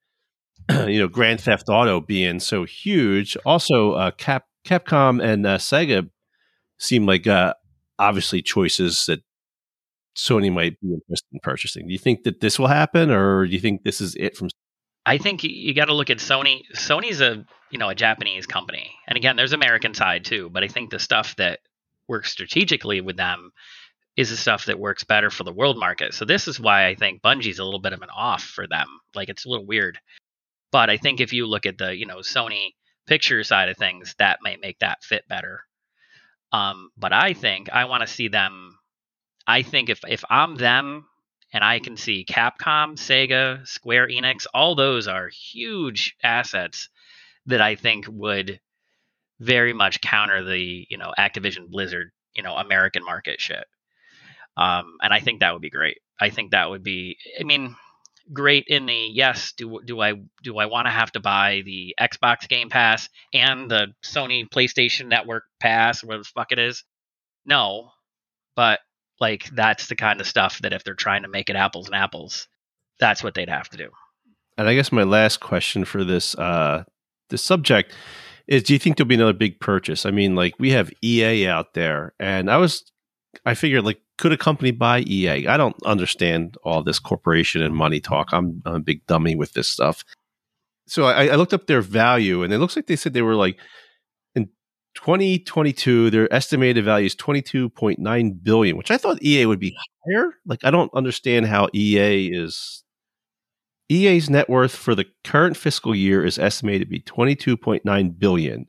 [0.91, 3.38] you know, Grand Theft Auto being so huge.
[3.45, 6.09] Also, uh, Cap Capcom and uh, Sega
[6.78, 7.53] seem like uh,
[7.99, 9.21] obviously choices that
[10.16, 11.88] Sony might be interested in purchasing.
[11.88, 14.49] Do you think that this will happen, or do you think this is it from?
[15.05, 16.61] I think you, got to look at Sony.
[16.76, 20.49] Sony's a you know a Japanese company, and again, there's American side too.
[20.49, 21.59] But I think the stuff that
[22.07, 23.51] works strategically with them
[24.16, 26.14] is the stuff that works better for the world market.
[26.14, 28.88] So this is why I think Bungie's a little bit of an off for them.
[29.16, 29.97] Like it's a little weird.
[30.72, 32.70] But I think if you look at the you know Sony
[33.07, 35.61] picture side of things, that might make that fit better.
[36.51, 38.72] Um, but I think I want to see them.
[39.48, 41.06] I think if if I'm them
[41.52, 46.89] and I can see Capcom, Sega, Square Enix, all those are huge assets
[47.46, 48.60] that I think would
[49.39, 53.66] very much counter the you know Activision Blizzard you know American market shit.
[54.56, 55.98] Um, and I think that would be great.
[56.20, 57.18] I think that would be.
[57.39, 57.76] I mean,
[58.32, 59.54] great in the yes.
[59.58, 60.14] Do do I
[60.44, 65.08] do I want to have to buy the Xbox Game Pass and the Sony PlayStation
[65.08, 66.84] Network Pass, whatever the fuck it is?
[67.46, 67.91] No,
[68.56, 68.80] but
[69.20, 71.95] like that's the kind of stuff that if they're trying to make it apples and
[71.95, 72.47] apples,
[72.99, 73.89] that's what they'd have to do.
[74.57, 76.84] And I guess my last question for this uh,
[77.30, 77.93] this subject
[78.47, 80.05] is: Do you think there'll be another big purchase?
[80.05, 82.91] I mean, like we have EA out there, and I was,
[83.45, 85.47] I figured like, could a company buy EA?
[85.47, 88.30] I don't understand all this corporation and money talk.
[88.32, 90.03] I'm, I'm a big dummy with this stuff.
[90.86, 93.36] So I, I looked up their value, and it looks like they said they were
[93.36, 93.57] like
[94.96, 99.76] 2022, their estimated value is 22.9 billion, which I thought EA would be
[100.06, 100.34] higher.
[100.46, 102.84] Like I don't understand how EA is
[103.89, 108.66] EA's net worth for the current fiscal year is estimated to be 22.9 billion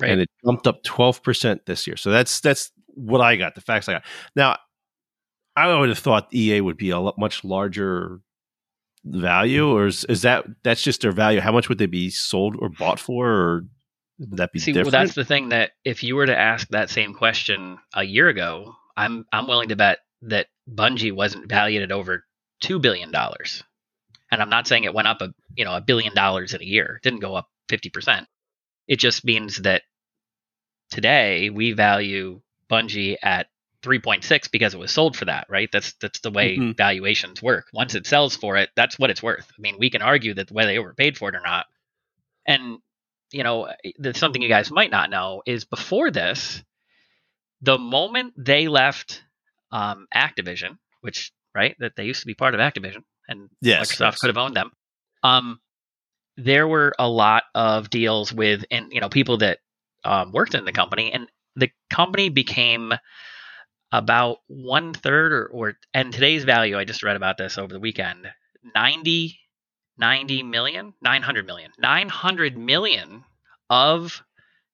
[0.00, 0.12] Right.
[0.12, 1.96] and it jumped up 12% this year.
[1.96, 4.04] So that's that's what I got, the facts I got.
[4.36, 4.56] Now,
[5.56, 8.20] I would have thought EA would be a much larger
[9.04, 11.40] value or is, is that that's just their value?
[11.40, 13.64] How much would they be sold or bought for or
[14.18, 14.92] would that be See, different?
[14.92, 18.28] well, that's the thing that if you were to ask that same question a year
[18.28, 22.24] ago, I'm I'm willing to bet that Bungie wasn't valued at over
[22.60, 23.62] two billion dollars,
[24.30, 26.64] and I'm not saying it went up a you know a billion dollars in a
[26.64, 26.96] year.
[26.96, 28.26] It didn't go up fifty percent.
[28.88, 29.82] It just means that
[30.90, 32.40] today we value
[32.70, 33.46] Bungie at
[33.82, 35.68] 3.6 because it was sold for that, right?
[35.72, 36.76] That's that's the way Mhm.
[36.76, 37.68] valuations work.
[37.72, 39.46] Once it sells for it, that's what it's worth.
[39.56, 41.66] I mean, we can argue that whether they overpaid for it or not.
[42.46, 42.78] And
[43.30, 43.68] you know,
[44.14, 46.62] something you guys might not know is before this,
[47.60, 49.22] the moment they left
[49.72, 54.12] um, Activision, which right that they used to be part of Activision, and Yes, Microsoft
[54.12, 54.18] yes.
[54.18, 54.70] could have owned them.
[55.22, 55.60] Um,
[56.36, 59.58] there were a lot of deals with, and you know, people that
[60.04, 62.92] um, worked in the company, and the company became
[63.90, 66.78] about one third or, or and today's value.
[66.78, 68.28] I just read about this over the weekend.
[68.74, 69.38] 90,
[69.98, 73.24] 90 million, 900 million, 900 million
[73.70, 74.22] of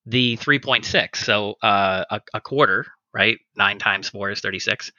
[0.06, 1.16] the 3.6.
[1.16, 3.38] So uh, a, a quarter, right?
[3.56, 4.92] Nine times four is 36.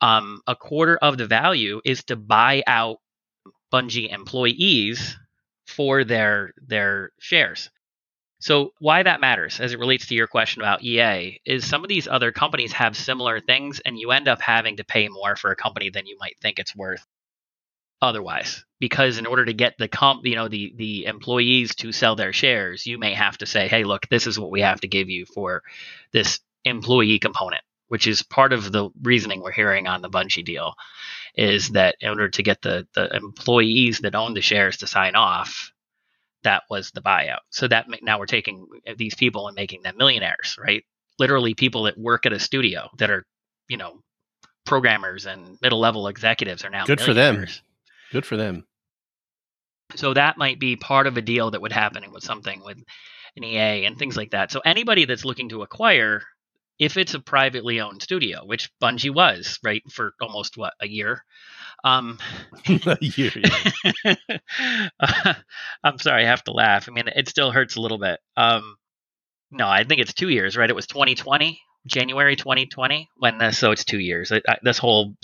[0.00, 2.98] Um, a quarter of the value is to buy out
[3.72, 5.16] Bungie employees
[5.66, 7.70] for their their shares.
[8.38, 11.88] So why that matters as it relates to your question about EA is some of
[11.88, 15.50] these other companies have similar things and you end up having to pay more for
[15.50, 17.04] a company than you might think it's worth
[18.02, 22.14] otherwise because in order to get the comp you know the the employees to sell
[22.14, 24.88] their shares you may have to say hey look this is what we have to
[24.88, 25.62] give you for
[26.12, 30.74] this employee component which is part of the reasoning we're hearing on the Bungie deal
[31.34, 35.14] is that in order to get the the employees that own the shares to sign
[35.14, 35.72] off
[36.42, 37.40] that was the buyout.
[37.50, 40.84] So that now we're taking these people and making them millionaires right?
[41.18, 43.24] Literally people that work at a studio that are
[43.68, 44.00] you know
[44.64, 47.46] programmers and middle level executives are now Good for them.
[48.12, 48.66] Good for them.
[49.94, 52.78] So that might be part of a deal that would happen with something with
[53.36, 54.50] an EA and things like that.
[54.50, 56.22] So anybody that's looking to acquire,
[56.78, 61.22] if it's a privately owned studio, which Bungie was, right, for almost what a year,
[61.84, 62.18] Um,
[63.00, 63.30] Year,
[65.00, 65.34] uh,
[65.84, 66.88] I'm sorry, I have to laugh.
[66.88, 68.18] I mean, it still hurts a little bit.
[68.36, 68.76] Um,
[69.50, 70.70] no, I think it's two years, right?
[70.70, 74.32] It was 2020, January 2020, when this, so it's two years.
[74.32, 75.16] I, I, this whole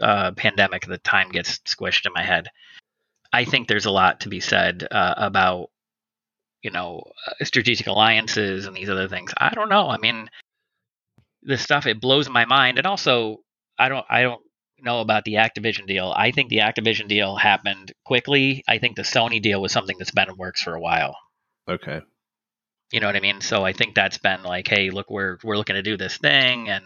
[0.00, 2.48] uh, pandemic, the time gets squished in my head.
[3.32, 5.70] I think there's a lot to be said uh, about,
[6.62, 9.32] you know, uh, strategic alliances and these other things.
[9.36, 9.88] I don't know.
[9.88, 10.30] I mean,
[11.42, 13.38] this stuff it blows my mind, and also
[13.78, 14.40] I don't, I don't
[14.80, 16.12] know about the Activision deal.
[16.16, 18.62] I think the Activision deal happened quickly.
[18.68, 21.16] I think the Sony deal was something that's been in works for a while.
[21.68, 22.00] Okay.
[22.92, 23.40] You know what I mean?
[23.40, 26.68] So I think that's been like, hey, look, we're we're looking to do this thing,
[26.68, 26.84] and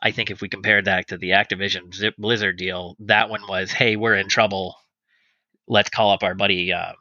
[0.00, 3.96] I think if we compared that to the Activision Blizzard deal, that one was, hey,
[3.96, 4.76] we're in trouble.
[5.66, 6.94] Let's call up our buddy um,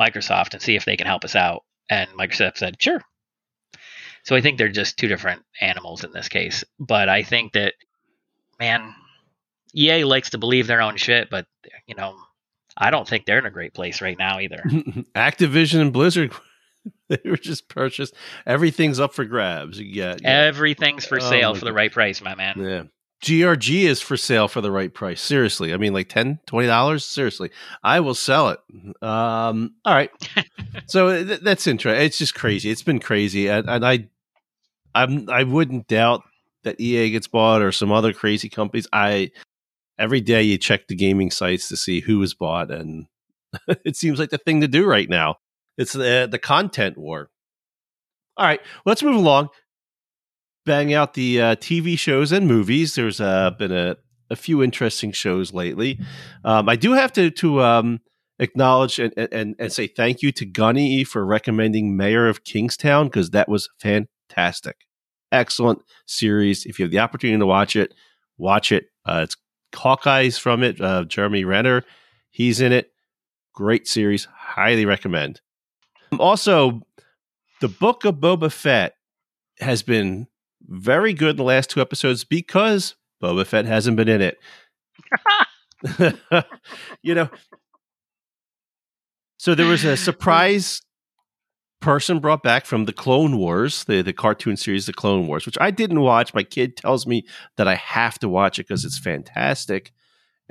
[0.00, 1.64] Microsoft and see if they can help us out.
[1.90, 3.02] And Microsoft said, sure.
[4.24, 6.64] So I think they're just two different animals in this case.
[6.78, 7.74] But I think that,
[8.58, 8.94] man,
[9.74, 11.46] EA likes to believe their own shit, but
[11.86, 12.16] you know,
[12.76, 14.62] I don't think they're in a great place right now either.
[15.14, 16.32] Activision and Blizzard,
[17.24, 18.14] they were just purchased.
[18.46, 19.80] Everything's up for grabs.
[19.80, 20.28] Yeah, yeah.
[20.44, 22.54] Everything's for Oh sale my for the right price, my man.
[22.58, 22.82] yeah.
[23.22, 25.20] GRG is for sale for the right price.
[25.20, 27.04] Seriously, I mean, like 10 dollars.
[27.04, 27.50] Seriously,
[27.84, 28.58] I will sell it.
[29.00, 30.10] Um, all right.
[30.86, 32.04] so th- that's interesting.
[32.04, 32.70] It's just crazy.
[32.70, 34.08] It's been crazy, and, and I,
[34.94, 36.22] I'm I wouldn't doubt
[36.64, 38.88] that EA gets bought or some other crazy companies.
[38.92, 39.30] I
[40.00, 43.06] every day you check the gaming sites to see who was bought, and
[43.84, 45.36] it seems like the thing to do right now.
[45.76, 47.30] It's the the content war.
[48.36, 49.48] All right, let's move along.
[50.64, 52.94] Bang out the uh, TV shows and movies.
[52.94, 53.96] There's uh, been a,
[54.30, 55.98] a few interesting shows lately.
[56.44, 58.00] Um, I do have to to um,
[58.38, 63.30] acknowledge and, and and say thank you to Gunny for recommending Mayor of Kingstown because
[63.30, 64.76] that was fantastic,
[65.30, 66.64] excellent series.
[66.64, 67.92] If you have the opportunity to watch it,
[68.38, 68.86] watch it.
[69.04, 69.36] Uh, it's
[69.74, 70.80] Hawkeye's from it.
[70.80, 71.84] Uh, Jeremy Renner,
[72.30, 72.92] he's in it.
[73.54, 75.40] Great series, highly recommend.
[76.18, 76.82] Also,
[77.60, 78.94] the Book of Boba Fett
[79.60, 80.26] has been
[80.62, 84.38] very good in the last two episodes because Boba Fett hasn't been in it.
[87.02, 87.28] you know,
[89.42, 90.82] so there was a surprise
[91.80, 95.58] person brought back from the Clone Wars, the, the cartoon series, The Clone Wars, which
[95.60, 96.32] I didn't watch.
[96.32, 99.92] My kid tells me that I have to watch it because it's fantastic.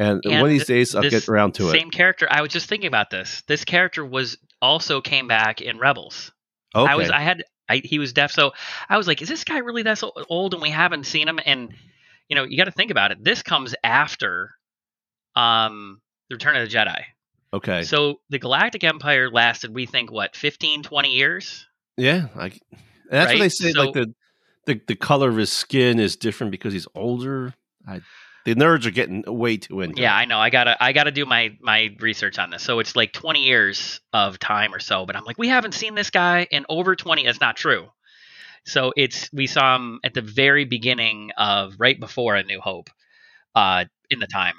[0.01, 1.71] And, And one of these days I'll get around to it.
[1.71, 2.27] Same character.
[2.29, 3.43] I was just thinking about this.
[3.47, 6.31] This character was also came back in Rebels.
[6.75, 6.91] Okay.
[6.91, 8.51] I was I had I, he was deaf, so
[8.89, 11.39] I was like, is this guy really that so old and we haven't seen him?
[11.45, 11.73] And
[12.29, 13.23] you know, you got to think about it.
[13.23, 14.51] This comes after
[15.35, 17.03] um the Return of the Jedi.
[17.53, 17.83] okay.
[17.83, 21.67] So the Galactic Empire lasted, we think, what 15, 20 years.
[21.97, 22.59] Yeah, like
[23.09, 23.39] that's what Right?
[23.39, 23.73] they say.
[23.73, 24.13] like the,
[24.65, 27.53] the the color of his skin is different because he's older.
[27.87, 28.01] I,
[28.45, 30.01] the nerds are getting way too into.
[30.01, 30.21] Yeah, it.
[30.21, 30.39] I know.
[30.39, 32.63] I gotta I gotta do my my research on this.
[32.63, 35.05] So it's like 20 years of time or so.
[35.05, 37.25] But I'm like, we haven't seen this guy in over 20.
[37.25, 37.89] That's not true.
[38.65, 42.89] So it's we saw him at the very beginning of right before A New Hope,
[43.55, 44.55] uh, in the time.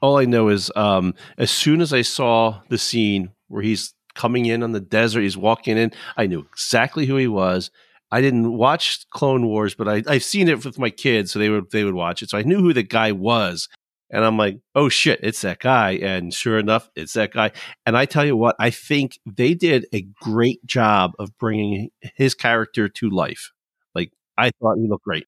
[0.00, 4.46] All I know is, um, as soon as I saw the scene where he's coming
[4.46, 5.92] in on the desert, he's walking in.
[6.16, 7.70] I knew exactly who he was.
[8.12, 11.48] I didn't watch Clone Wars, but I, I've seen it with my kids, so they
[11.48, 12.30] would they would watch it.
[12.30, 13.68] So I knew who the guy was,
[14.10, 15.92] and I'm like, oh shit, it's that guy.
[15.92, 17.52] And sure enough, it's that guy.
[17.86, 22.34] And I tell you what, I think they did a great job of bringing his
[22.34, 23.52] character to life.
[23.94, 25.26] Like I thought he looked great.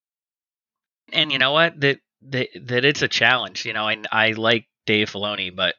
[1.13, 1.79] And you know what?
[1.79, 3.65] That that that it's a challenge.
[3.65, 5.75] You know, and I like Dave Filoni, but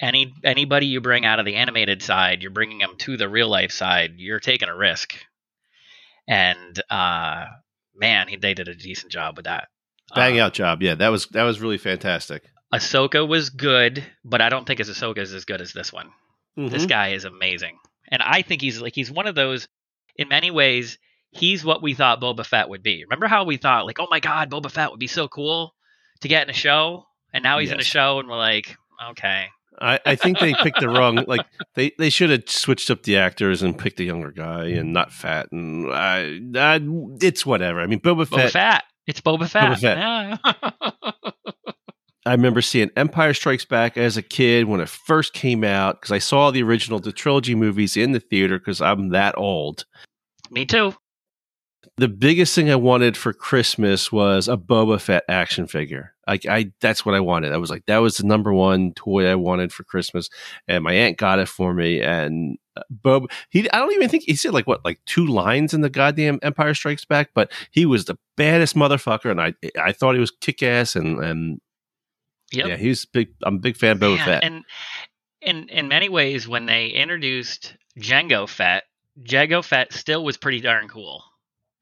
[0.00, 3.48] any anybody you bring out of the animated side, you're bringing them to the real
[3.48, 4.14] life side.
[4.16, 5.14] You're taking a risk.
[6.28, 7.44] And uh,
[7.94, 9.68] man, he, they did a decent job with that.
[10.14, 10.94] Bang Uh, out job, yeah.
[10.94, 12.42] That was that was really fantastic.
[12.72, 16.10] Ahsoka was good, but I don't think his Ahsoka is as good as this one.
[16.56, 16.88] This Mhm.
[16.88, 17.78] guy is amazing,
[18.10, 19.68] and I think he's like he's one of those.
[20.16, 20.96] In many ways,
[21.30, 23.04] he's what we thought Boba Fett would be.
[23.04, 25.74] Remember how we thought like, oh my god, Boba Fett would be so cool
[26.22, 27.04] to get in a show,
[27.34, 28.74] and now he's in a show, and we're like,
[29.10, 29.48] okay,
[29.80, 31.24] I, I think they picked the wrong.
[31.26, 34.92] Like they, they should have switched up the actors and picked a younger guy and
[34.92, 35.50] not fat.
[35.52, 36.80] And I, I
[37.20, 37.80] it's whatever.
[37.80, 38.52] I mean, Boba, Boba Fett.
[38.52, 38.84] Fett.
[39.06, 39.72] It's Boba Fett.
[39.72, 39.98] Boba Fett.
[39.98, 41.32] Yeah.
[42.26, 46.10] I remember seeing Empire Strikes Back as a kid when it first came out because
[46.10, 49.84] I saw the original, the trilogy movies in the theater because I'm that old.
[50.50, 50.92] Me too.
[51.96, 56.14] The biggest thing I wanted for Christmas was a Boba Fett action figure.
[56.26, 57.52] Like I, that's what I wanted.
[57.52, 60.28] I was like, that was the number one toy I wanted for Christmas,
[60.66, 62.00] and my aunt got it for me.
[62.00, 65.72] And uh, Bob, he, I don't even think he said like what, like two lines
[65.72, 69.92] in the goddamn Empire Strikes Back, but he was the baddest motherfucker, and I, I
[69.92, 71.60] thought he was kick ass, and and
[72.52, 72.66] Yep.
[72.66, 73.30] Yeah, he's big.
[73.42, 74.44] I'm a big fan of Boba Man, Fett.
[74.44, 74.64] And
[75.40, 78.84] in in many ways, when they introduced Jango Fett,
[79.22, 81.24] Jango Fett still was pretty darn cool.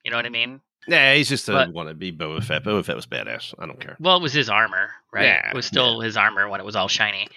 [0.05, 0.61] You know what I mean?
[0.87, 2.65] yeah, he's just a want to be Boba Fett.
[2.65, 3.55] Boba Fett was badass.
[3.59, 3.97] I don't care.
[3.99, 5.25] Well, it was his armor, right?
[5.25, 7.29] Yeah, it was still his armor when it was all shiny.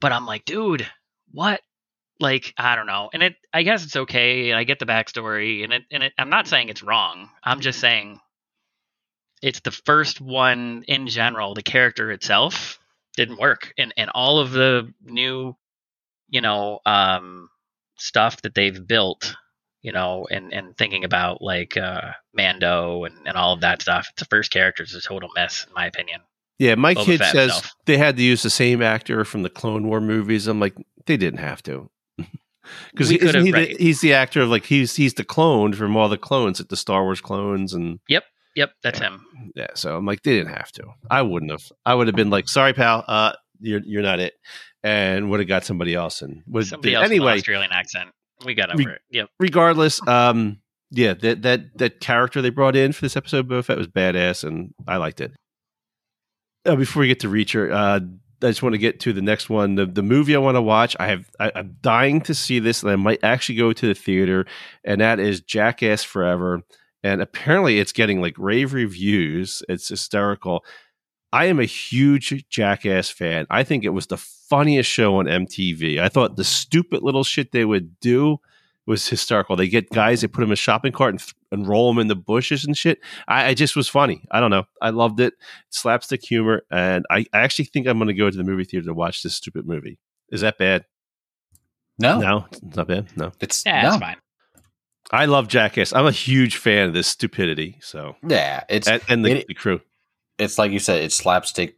[0.00, 0.86] But I'm like, dude,
[1.32, 1.60] what?
[2.20, 3.10] Like, I don't know.
[3.12, 4.52] And it, I guess it's okay.
[4.52, 6.12] I get the backstory, and it, and it.
[6.16, 7.28] I'm not saying it's wrong.
[7.42, 8.20] I'm just saying
[9.42, 11.54] it's the first one in general.
[11.54, 12.78] The character itself
[13.16, 15.56] didn't work, and and all of the new,
[16.28, 17.48] you know, um,
[17.98, 19.34] stuff that they've built.
[19.82, 24.06] You know, and, and thinking about like uh, Mando and, and all of that stuff.
[24.12, 26.20] It's the first character is a total mess, in my opinion.
[26.58, 27.72] Yeah, my Boba kid Fett says himself.
[27.86, 30.46] they had to use the same actor from the Clone War movies.
[30.46, 30.76] I'm like,
[31.06, 31.90] they didn't have to.
[32.92, 33.76] Because he right.
[33.80, 36.76] he's the actor of like he's he's the clone from all the clones, like the
[36.76, 38.22] Star Wars clones, and Yep,
[38.54, 39.08] yep that's Yeah.
[39.08, 39.26] him.
[39.56, 39.66] yeah.
[39.74, 40.84] So I'm like, they didn't have to.
[41.10, 41.64] I wouldn't have.
[41.84, 44.34] I would have been like, sorry, pal, uh, you're you're not it,
[44.84, 46.22] and would have got somebody else.
[46.22, 47.32] And would Somebody else with an anyway.
[47.34, 48.10] Australian accent.
[48.44, 49.00] We got over We- it.
[49.10, 49.28] Yep.
[49.40, 50.58] regardless, um,
[50.90, 53.88] yeah, that that that character they brought in for this episode, of Boba Fett was
[53.88, 55.32] badass, and I liked it.
[56.64, 58.00] Uh, before we get to Reacher, uh,
[58.44, 59.74] I just want to get to the next one.
[59.76, 60.94] The the movie I want to watch.
[61.00, 63.94] I have I, I'm dying to see this, and I might actually go to the
[63.94, 64.46] theater,
[64.84, 66.62] and that is Jackass Forever.
[67.04, 69.62] And apparently, it's getting like rave reviews.
[69.68, 70.64] It's hysterical.
[71.32, 73.46] I am a huge Jackass fan.
[73.50, 75.98] I think it was the funniest show on MTV.
[75.98, 78.38] I thought the stupid little shit they would do
[78.86, 79.56] was hysterical.
[79.56, 82.00] They get guys, they put them in a shopping cart and, th- and roll them
[82.00, 82.98] in the bushes and shit.
[83.28, 84.24] I, I just was funny.
[84.30, 84.64] I don't know.
[84.82, 85.34] I loved it.
[85.70, 88.86] Slapstick humor, and I, I actually think I'm going to go to the movie theater
[88.86, 89.98] to watch this stupid movie.
[90.30, 90.84] Is that bad?
[91.98, 93.06] No, No, it's not bad.
[93.16, 93.88] No, it's Yeah, no.
[93.90, 94.16] it's fine.
[95.10, 95.92] I love Jackass.
[95.92, 97.78] I'm a huge fan of this stupidity.
[97.82, 99.80] So Yeah, it's and, and the, it- the crew.
[100.38, 101.76] It's like you said, it's slapstick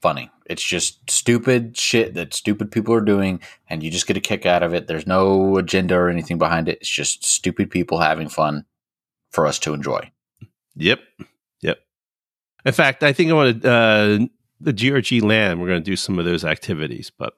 [0.00, 0.30] funny.
[0.46, 4.46] It's just stupid shit that stupid people are doing, and you just get a kick
[4.46, 4.86] out of it.
[4.86, 6.78] There's no agenda or anything behind it.
[6.80, 8.64] It's just stupid people having fun
[9.30, 10.10] for us to enjoy.
[10.76, 11.00] Yep,
[11.62, 11.78] yep.
[12.64, 14.18] In fact, I think I want to uh,
[14.60, 15.60] the GRG land.
[15.60, 17.34] We're going to do some of those activities, but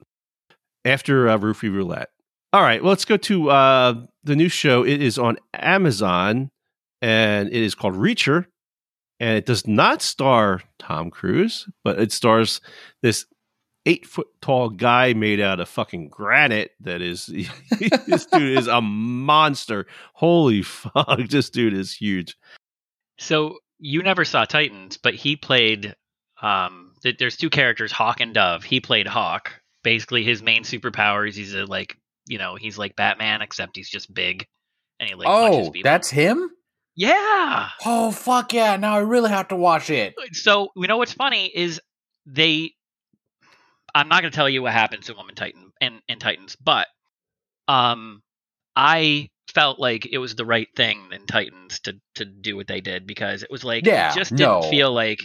[0.84, 2.10] after uh, Roofie Roulette.
[2.52, 3.94] All right, well, let's go to uh,
[4.24, 4.82] the new show.
[4.82, 6.50] It is on Amazon,
[7.02, 8.46] and it is called Reacher,
[9.20, 12.60] and it does not star Tom Cruise, but it stars
[13.02, 13.26] this
[13.86, 16.72] eight foot tall guy made out of fucking granite.
[16.80, 17.26] That is,
[18.06, 19.86] this dude is a monster.
[20.14, 22.36] Holy fuck, this dude is huge.
[23.18, 25.96] So you never saw Titans, but he played.
[26.40, 28.62] Um, th- there's two characters, Hawk and Dove.
[28.62, 29.60] He played Hawk.
[29.82, 31.34] Basically, his main superpowers.
[31.34, 31.96] he's a like,
[32.26, 34.46] you know, he's like Batman, except he's just big,
[35.00, 36.50] and he like oh, that's him.
[36.98, 37.68] Yeah.
[37.86, 38.76] Oh fuck yeah!
[38.76, 40.16] Now I really have to watch it.
[40.32, 41.80] So you know what's funny is
[42.26, 42.72] they.
[43.94, 46.56] I'm not going to tell you what happens to him in Titan in, in Titans,
[46.56, 46.88] but
[47.68, 48.22] um,
[48.74, 52.80] I felt like it was the right thing in Titans to to do what they
[52.80, 54.62] did because it was like Yeah, it just didn't no.
[54.62, 55.20] feel like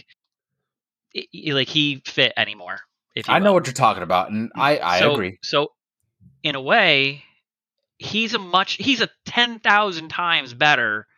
[1.12, 2.78] it, like he fit anymore.
[3.16, 5.38] If you I know what you're talking about, and I I so, agree.
[5.42, 5.72] So,
[6.44, 7.24] in a way,
[7.98, 11.08] he's a much he's a ten thousand times better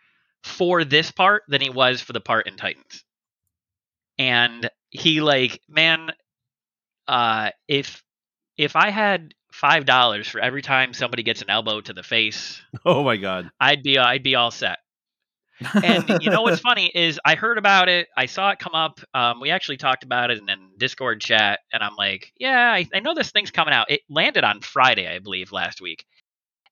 [0.45, 3.05] for this part than he was for the part in Titans.
[4.19, 6.11] And he like, man,
[7.07, 8.03] uh, if
[8.57, 12.63] if I had five dollars for every time somebody gets an elbow to the face,
[12.85, 13.51] Oh my god.
[13.61, 14.79] I'd be I'd be all set.
[15.83, 18.09] And you know what's funny is I heard about it.
[18.17, 19.01] I saw it come up.
[19.15, 22.87] Um, we actually talked about it in a Discord chat, and I'm like, yeah, I,
[22.95, 23.91] I know this thing's coming out.
[23.91, 26.05] It landed on Friday, I believe, last week.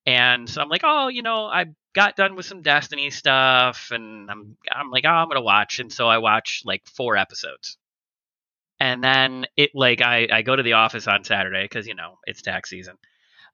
[0.07, 4.31] And so I'm like, oh, you know, I got done with some Destiny stuff, and
[4.31, 5.81] I'm I'm like, oh, I'm gonna watch.
[5.81, 7.79] And so I watched like four episodes.
[8.81, 12.19] And then it like I, I go to the office on Saturday because you know
[12.27, 12.97] it's tax season.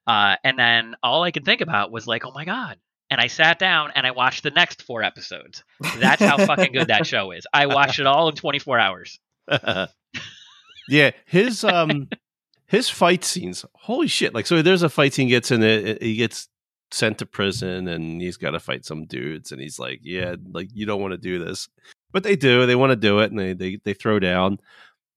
[0.07, 2.79] Uh, and then all I could think about was like, oh my god.
[3.11, 5.65] And I sat down and I watched the next four episodes.
[5.99, 7.45] That's how fucking good that show is.
[7.53, 9.19] I watched it all in 24 hours.
[10.89, 12.09] yeah, his um
[12.71, 13.64] his fight scenes.
[13.75, 14.33] Holy shit!
[14.33, 16.01] Like so, there's a fight scene gets in it.
[16.01, 16.49] He gets
[16.93, 20.68] sent to prison and he's got to fight some dudes, and he's like, "Yeah, like
[20.73, 21.68] you don't want to do this,"
[22.12, 22.66] but they do.
[22.66, 24.59] They want to do it, and they they they throw down.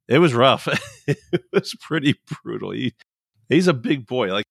[0.08, 0.68] It was rough.
[1.08, 2.72] it was pretty brutal.
[2.72, 2.96] He
[3.50, 4.34] he's a big boy.
[4.34, 4.46] Like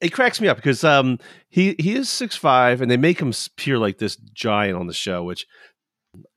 [0.00, 1.18] it cracks me up because um
[1.50, 4.94] he he is six five, and they make him appear like this giant on the
[4.94, 5.46] show, which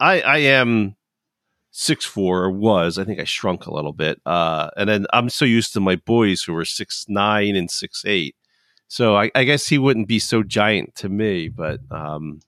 [0.01, 0.96] I I am
[1.71, 2.97] six four or was.
[2.97, 4.19] I think I shrunk a little bit.
[4.25, 8.03] Uh, and then I'm so used to my boys who were six nine and six
[8.05, 8.35] eight.
[8.87, 12.39] So I, I guess he wouldn't be so giant to me, but um,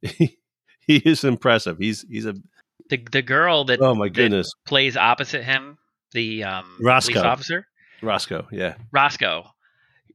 [0.00, 0.38] he,
[0.80, 1.78] he is impressive.
[1.78, 2.34] He's he's a
[2.88, 4.52] The the girl that, oh my goodness.
[4.64, 5.78] plays opposite him,
[6.12, 7.12] the um, Roscoe.
[7.12, 7.66] police officer,
[8.00, 8.74] Roscoe, yeah.
[8.92, 9.44] Roscoe.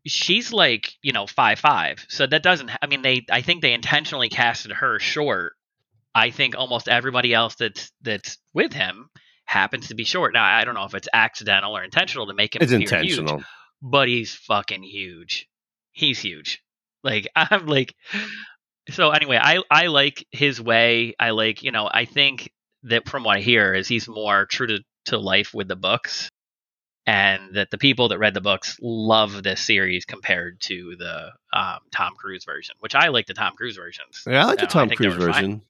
[0.05, 2.71] She's like you know five five, so that doesn't.
[2.81, 5.53] I mean, they I think they intentionally casted her short.
[6.17, 9.09] I think almost everybody else that's that's with him
[9.45, 10.33] happens to be short.
[10.33, 13.19] Now I don't know if it's accidental or intentional to make him It's appear huge,
[13.19, 13.43] intentional.
[13.83, 15.47] but he's fucking huge.
[15.91, 16.63] He's huge.
[17.03, 17.93] Like I'm like
[18.89, 21.13] so anyway, I I like his way.
[21.19, 22.51] I like, you know, I think
[22.83, 26.29] that from what I hear is he's more true to, to life with the books
[27.05, 31.79] and that the people that read the books love this series compared to the um,
[31.91, 34.23] Tom Cruise version, which I like the Tom Cruise versions.
[34.27, 35.33] Yeah, I like the Tom Cruise version.
[35.33, 35.61] fine.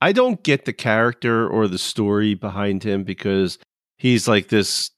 [0.00, 3.58] I don't get the character or the story behind him because
[3.96, 4.90] he's like this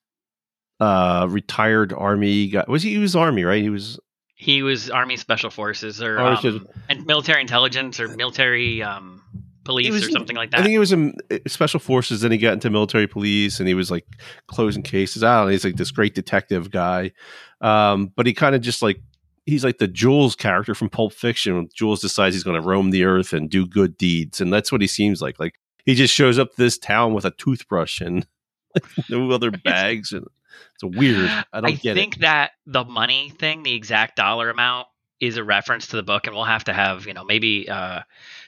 [0.79, 2.65] uh retired army guy.
[2.69, 3.63] Was he, he was army, right?
[3.63, 3.99] He was
[4.35, 9.23] He was Army Special Forces or um, and military intelligence or military um,
[9.65, 10.61] police was or something like that.
[10.61, 12.23] I think he was in uh, special forces.
[12.23, 14.07] Then he got into military police, and he was like
[14.47, 15.23] closing cases.
[15.23, 15.53] I don't know.
[15.53, 17.13] He's like this great detective guy,
[17.61, 19.01] um, but he kind of just like
[19.47, 21.57] he's like the Jules character from Pulp Fiction.
[21.57, 24.71] When Jules decides he's going to roam the earth and do good deeds, and that's
[24.73, 25.39] what he seems like.
[25.39, 28.27] Like he just shows up to this town with a toothbrush and
[29.09, 30.27] no other bags, and
[30.75, 31.31] it's weird.
[31.53, 34.89] I don't I get think that the money thing, the exact dollar amount,
[35.21, 38.01] is a reference to the book, and we'll have to have you know maybe uh,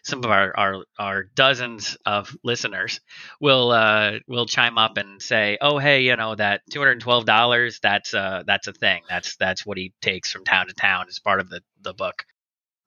[0.02, 3.00] some of our, our our dozens of listeners
[3.40, 7.00] will uh, will chime up and say, oh hey, you know that two hundred and
[7.02, 9.02] twelve dollars, that's uh that's a thing.
[9.08, 12.24] That's that's what he takes from town to town as part of the the book.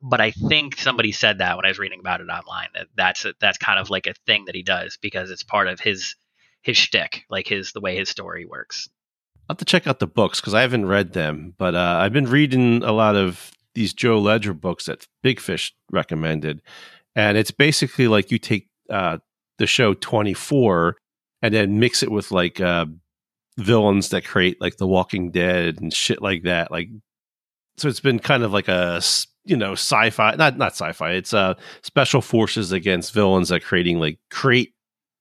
[0.02, 3.26] But I think somebody said that when I was reading about it online that that's
[3.26, 6.16] a, that's kind of like a thing that he does because it's part of his
[6.62, 8.90] his shtick, like his the way his story works.
[9.48, 12.14] I'll have to check out the books because I haven't read them, but uh, I've
[12.14, 16.62] been reading a lot of these Joe Ledger books that Big Fish recommended,
[17.16, 19.20] and it's basically like you take uh,
[19.58, 20.98] the show Twenty Four
[21.42, 22.86] and then mix it with like uh,
[23.58, 26.72] villains that create like The Walking Dead and shit like that.
[26.72, 26.90] Like,
[27.78, 29.02] so it's been kind of like a
[29.44, 31.12] you know sci-fi, not not sci-fi.
[31.12, 34.74] It's uh special forces against villains that creating like create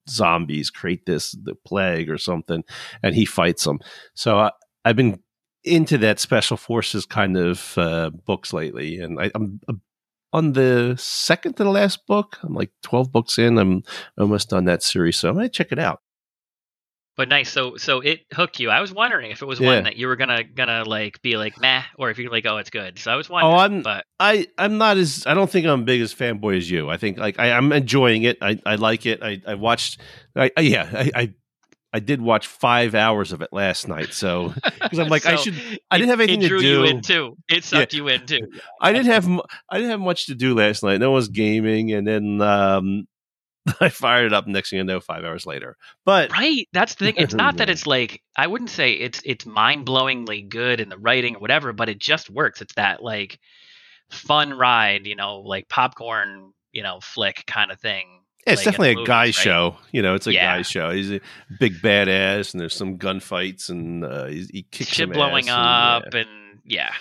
[0.09, 2.65] zombies, create this the plague or something,
[3.03, 3.81] and he fights them.
[4.15, 4.51] So I,
[4.85, 5.21] I've been
[5.65, 9.73] into that special forces kind of uh, books lately, and I, I'm uh,
[10.33, 12.39] on the second to the last book.
[12.43, 13.57] I'm like 12 books in.
[13.59, 13.83] I'm
[14.19, 16.01] almost done that series, so I might check it out.
[17.17, 17.49] But nice.
[17.49, 18.71] So so it hooked you.
[18.71, 19.75] I was wondering if it was Yeah.
[19.77, 22.57] one that you were gonna gonna like be like meh, or if you're like, oh,
[22.57, 22.99] it's good.
[22.99, 23.55] So I was wondering.
[23.55, 26.69] Oh, I'm- but I I'm not as I don't think I'm big as fanboy as
[26.69, 26.91] you.
[26.91, 28.39] I think like I, I'm enjoying it.
[28.43, 29.23] I, I like it.
[29.23, 30.01] I, I watched.
[30.35, 30.91] I, I yeah.
[30.93, 31.35] I, I
[31.95, 34.13] I did watch five hours of it last night.
[34.13, 35.55] So because I'm like I should.
[35.93, 36.57] I didn't have anything to do.
[36.57, 37.37] it to drew you in too.
[37.49, 38.41] It sucked you in too.
[38.81, 39.29] I didn't have
[39.71, 40.99] I didn't have much to do last night.
[40.99, 43.07] No one was gaming, and then um,
[43.81, 44.49] I fired it up.
[44.49, 45.77] Next thing you know, five hours later.
[46.05, 46.69] But Right.
[46.73, 47.15] That's the thing.
[47.17, 50.99] It's not that it's like I wouldn't say it's it's mind blowingly good in the
[50.99, 52.61] writing or whatever, but it just works.
[52.61, 53.39] It's that like
[54.11, 58.24] fun ride, you know, like popcorn, you know, flick kind of thing.
[58.47, 59.35] It's like definitely a guy right?
[59.35, 59.77] show.
[59.93, 60.57] You know, it's a Yeah.
[60.57, 60.91] guy show.
[60.91, 61.21] He's a
[61.59, 66.07] big badass, and there's some gunfights, and uh, he, he kicks Shit blowing ass, and,
[66.07, 66.21] up yeah.
[66.21, 66.93] and yeah.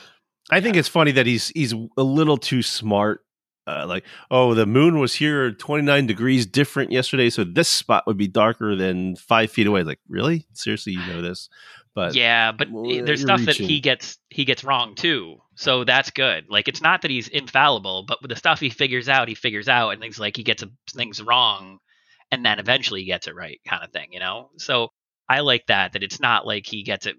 [0.52, 3.24] I think it's funny that he's he's a little too smart.
[3.66, 8.18] Uh, like, oh, the moon was here 29 degrees different yesterday, so this spot would
[8.18, 9.84] be darker than five feet away.
[9.84, 10.46] Like, really?
[10.54, 11.50] Seriously, you know this?
[11.96, 15.38] But yeah, but well, there's stuff that he gets he gets wrong too.
[15.56, 16.46] So that's good.
[16.50, 19.68] Like it's not that he's infallible, but with the stuff he figures out, he figures
[19.70, 21.78] out, and things like he gets a, things wrong,
[22.32, 24.10] and then eventually he gets it right, kind of thing.
[24.12, 24.50] You know.
[24.58, 24.90] So
[25.30, 25.94] I like that.
[25.94, 27.16] That it's not like he gets it.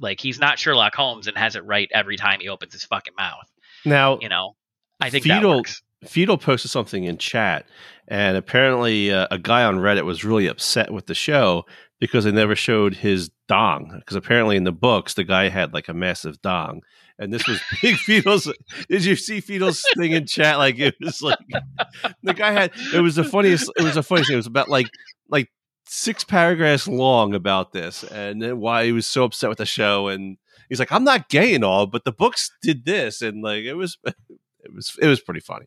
[0.00, 3.14] Like he's not Sherlock Holmes and has it right every time he opens his fucking
[3.16, 3.48] mouth.
[3.84, 4.56] now You know.
[5.00, 5.64] I think Fetal-.
[6.04, 7.66] Fetal posted something in chat,
[8.06, 11.64] and apparently uh, a guy on Reddit was really upset with the show
[11.98, 13.94] because they never showed his dong.
[13.98, 16.82] Because apparently in the books, the guy had like a massive dong,
[17.18, 18.52] and this was Big Fetal's.
[18.88, 20.58] Did you see Fetal's thing in chat?
[20.58, 21.38] Like it was like
[22.22, 22.72] the guy had.
[22.94, 23.70] It was the funniest.
[23.76, 24.34] It was the funniest thing.
[24.34, 24.88] It was about like
[25.28, 25.48] like
[25.84, 30.08] six paragraphs long about this, and then why he was so upset with the show
[30.08, 30.38] and.
[30.68, 33.72] He's like, I'm not gay and all, but the books did this, and like it
[33.72, 33.96] was,
[34.68, 35.66] it was, it was pretty funny.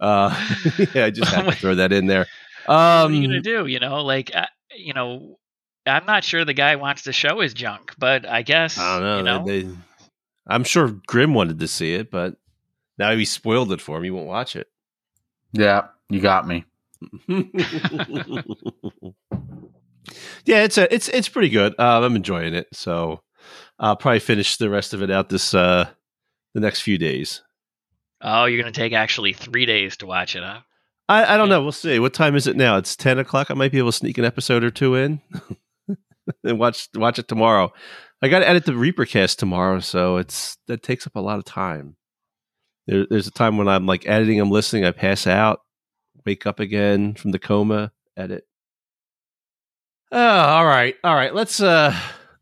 [0.00, 0.30] Uh,
[0.94, 2.26] yeah, I just had to throw that in there.
[2.66, 3.66] what are you Um, gonna do?
[3.66, 5.38] You know, like uh, you know,
[5.86, 9.02] I'm not sure the guy wants to show his junk, but I guess I don't
[9.04, 9.16] know.
[9.18, 9.44] You know?
[9.46, 9.76] They, they-
[10.46, 12.36] I'm sure Grim wanted to see it, but
[12.98, 14.04] now he spoiled it for him.
[14.04, 14.68] He won't watch it.
[15.52, 16.64] Yeah, you got me.
[20.44, 21.74] yeah, it's a, it's it's pretty good.
[21.78, 23.22] Uh, I'm enjoying it, so
[23.78, 25.88] I'll probably finish the rest of it out this uh,
[26.54, 27.42] the next few days.
[28.24, 30.60] Oh, you're gonna take actually three days to watch it, huh?
[31.08, 31.62] I, I don't know.
[31.62, 31.98] We'll see.
[31.98, 32.78] What time is it now?
[32.78, 33.50] It's ten o'clock.
[33.50, 35.20] I might be able to sneak an episode or two in.
[36.44, 37.72] and watch watch it tomorrow.
[38.22, 41.44] I got to edit the Reapercast tomorrow, so it's that takes up a lot of
[41.44, 41.96] time.
[42.86, 45.60] There, there's a time when I'm like editing, I'm listening, I pass out,
[46.24, 48.46] wake up again from the coma, edit.
[50.10, 51.34] Oh, all right, all right.
[51.34, 51.94] Let's uh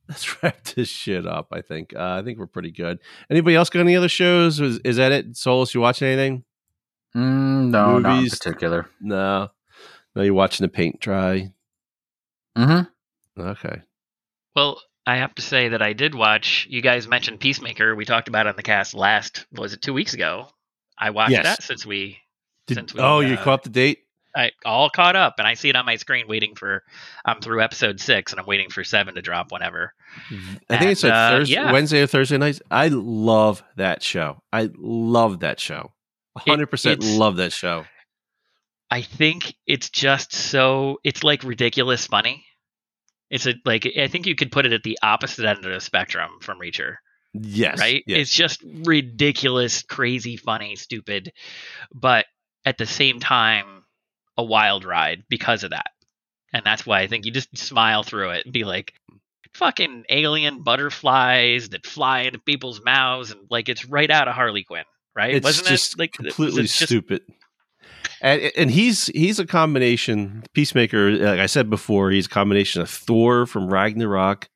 [0.08, 1.48] let's wrap this shit up.
[1.52, 2.98] I think uh, I think we're pretty good.
[3.30, 4.60] Anybody else got any other shows?
[4.60, 5.36] Is, is that it?
[5.36, 6.44] Solus, you watching anything?
[7.16, 8.88] Mm, no, not in particular.
[9.00, 9.50] No,
[10.14, 10.22] no.
[10.22, 11.52] You're watching the paint dry.
[12.56, 13.40] Mm-hmm.
[13.40, 13.82] Okay.
[14.56, 16.66] Well, I have to say that I did watch.
[16.70, 17.94] You guys mentioned Peacemaker.
[17.94, 19.46] We talked about it on the cast last.
[19.52, 20.48] Was it two weeks ago?
[20.98, 21.44] I watched Yes.
[21.44, 22.18] that since we
[22.66, 24.00] Did, Since we, oh, you uh, caught the date?
[24.34, 26.82] I all caught up, and I see it on my screen, waiting for.
[27.24, 29.92] I'm through episode six, and I'm waiting for seven to drop whenever.
[30.70, 31.72] I think it's and, like uh, Thursday, yeah.
[31.72, 32.60] Wednesday or Thursday nights.
[32.70, 34.42] I love that show.
[34.52, 35.92] I love that show.
[36.36, 37.84] hundred percent it's- love that show.
[38.90, 40.98] I think it's just so.
[41.02, 42.44] It's like ridiculous funny.
[43.30, 45.80] It's a like I think you could put it at the opposite end of the
[45.80, 46.96] spectrum from Reacher.
[47.34, 47.80] Yes.
[47.80, 48.04] right?
[48.06, 48.20] Yes.
[48.20, 51.32] It's just ridiculous, crazy, funny, stupid,
[51.94, 52.26] but
[52.64, 53.81] at the same time,
[54.36, 55.90] a wild ride because of that.
[56.52, 58.92] And that's why I think you just smile through it and be like,
[59.54, 63.30] fucking alien butterflies that fly into people's mouths.
[63.30, 64.84] And like, it's right out of Harley Quinn,
[65.16, 65.34] right?
[65.34, 67.22] it's Wasn't just it like completely just- stupid.
[68.20, 71.10] And, and he's he's a combination Peacemaker.
[71.10, 74.48] Like I said before, he's a combination of Thor from Ragnarok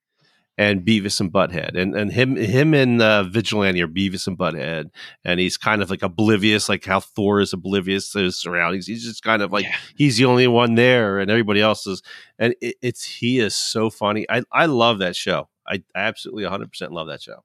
[0.58, 4.90] and Beavis and Butthead, and and him him and uh, Vigilante are Beavis and Butthead,
[5.24, 8.86] and he's kind of like oblivious, like how Thor is oblivious to his surroundings.
[8.86, 9.76] He's just kind of like Yeah.
[9.96, 12.02] he's the only one there, and everybody else is.
[12.38, 14.26] And it, it's he is so funny.
[14.30, 15.48] I I love that show.
[15.68, 17.44] I absolutely 100 percent love that show.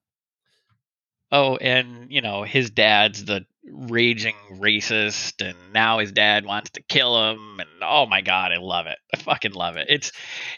[1.34, 6.82] Oh, and you know his dad's the raging racist, and now his dad wants to
[6.82, 8.98] kill him, and oh my god, I love it.
[9.14, 9.88] I fucking love it.
[9.90, 10.12] It's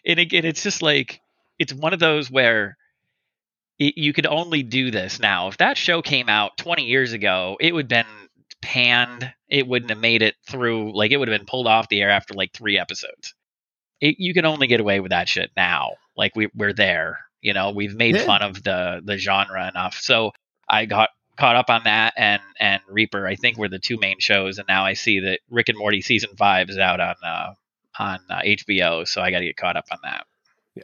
[0.06, 1.22] and again, it's just like
[1.60, 2.78] it's one of those where
[3.80, 5.48] it, you could only do this now.
[5.48, 8.30] If that show came out 20 years ago, it would have been
[8.62, 9.34] panned.
[9.50, 10.96] It wouldn't have made it through.
[10.96, 13.34] Like it would have been pulled off the air after like three episodes.
[14.02, 15.92] It, you can only get away with that shit now.
[16.16, 17.20] Like we we're there.
[17.42, 18.26] You know, we've made Yeah.
[18.26, 19.96] fun of the the genre enough.
[20.00, 20.32] So
[20.68, 23.28] I got caught up on that and and Reaper.
[23.28, 26.02] I think were the two main shows, and now I see that Rick and Morty
[26.02, 27.54] season five is out on uh,
[28.00, 29.08] on uh, HBO.
[29.08, 30.26] So I got to get caught up on that.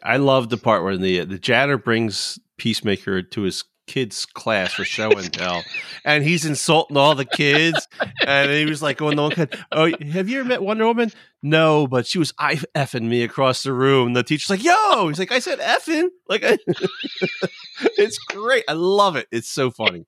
[0.04, 4.84] I love the part where the the janitor brings Peacemaker to his kids' class for
[4.84, 5.64] show and tell,
[6.06, 7.88] and he's insulting all the kids,
[8.26, 11.12] and he was like going the one kid, "Oh, have you ever met Wonder Woman?
[11.42, 15.18] No, but she was I effing me across the room." The teacher's like, "Yo," he's
[15.18, 16.58] like, "I said effing." Like, I,
[17.98, 18.66] it's great.
[18.68, 19.28] I love it.
[19.32, 20.06] It's so funny.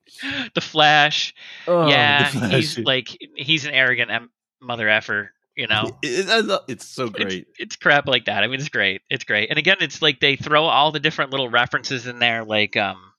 [0.54, 1.34] The Flash,
[1.66, 2.52] Oh, yeah, the Flash.
[2.52, 4.30] he's like he's an arrogant um,
[4.60, 5.32] mother effer.
[5.56, 7.46] You know, It- I love- it's so great.
[7.50, 8.42] It's, it's crap like that.
[8.42, 9.02] I mean, it's great.
[9.10, 9.50] It's great.
[9.50, 13.12] And again, it's like they throw all the different little references in there, like um,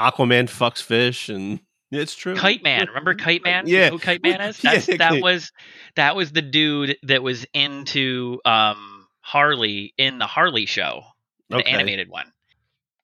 [0.00, 1.60] Aquaman fucks fish, and
[1.90, 2.34] it's true.
[2.36, 2.86] Kite Man.
[2.88, 3.66] Remember Kite Man?
[3.66, 3.84] You Yeah.
[3.86, 4.58] know who Kite Man is?
[4.64, 5.52] Yeah, That's, that was
[5.96, 11.02] that was the dude that was into um Harley in the Harley show,
[11.50, 11.70] the Okay.
[11.70, 12.32] animated one.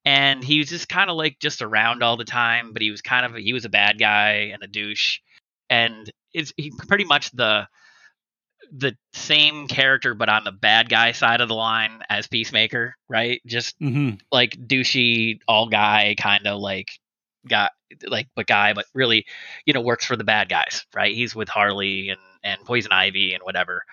[0.05, 3.01] And he was just kind of like just around all the time, but he was
[3.01, 5.19] kind of he was a bad guy and a douche,
[5.71, 7.67] and it's he pretty much the
[8.73, 13.41] the same character but on the bad guy side of the line as Peacemaker, right?
[13.47, 14.21] Just Mhm.
[14.33, 16.89] like douchey all guy kind of like
[17.49, 17.71] got
[18.07, 19.27] like but guy but really
[19.67, 23.35] you know works for the bad guys right he's with harley and and poison ivy
[23.35, 23.85] and whatever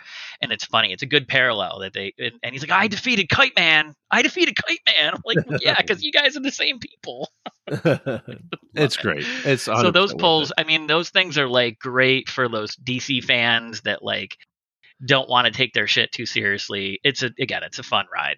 [0.42, 3.28] and it's funny it's a good parallel that they and, and he's like i defeated
[3.30, 6.80] kite man i defeated kite man i'm like yeah because you guys are the same
[6.80, 7.30] people
[7.68, 9.02] it's it.
[9.02, 9.26] great.
[9.46, 10.62] It's so those worth polls it.
[10.62, 14.38] i mean those things are like great for those dc fans that like
[15.06, 18.38] don't want to take their shit too seriously it's a again it's a fun ride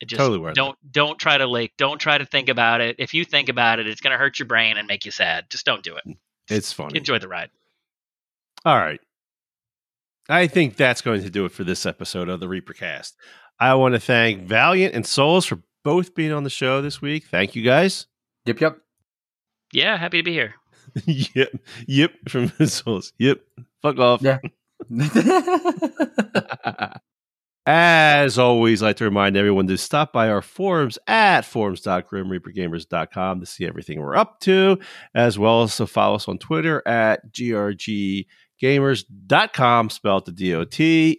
[0.00, 2.96] it just Totally worth don't don't try to like don't try to think about it
[2.98, 5.46] if you think about it it's going to hurt your brain and make you sad
[5.50, 6.16] just don't do it mm.
[6.48, 6.96] It's funny.
[6.96, 7.50] enjoy the ride
[8.64, 9.00] All right.
[10.28, 13.12] I think that's going to do it for this episode of the Reapercast.
[13.60, 17.26] I want to thank Valiant and Souls for both being on the show this week.
[17.26, 18.06] Thank you guys.
[18.44, 18.78] Yep, yep.
[19.72, 20.54] yeah happy to be here
[21.04, 21.52] yep.
[21.86, 22.12] Yep.
[22.28, 23.12] From Souls.
[23.18, 23.40] Yep.
[23.82, 24.22] Fuck off.
[24.22, 24.38] Yeah.
[27.68, 33.46] As always, I'd like to remind everyone to stop by our forums at forums.grimreapergamers.com to
[33.46, 34.78] see everything we're up to,
[35.16, 40.78] as well as to follow us on Twitter at grggamers.com, spelled the DOT.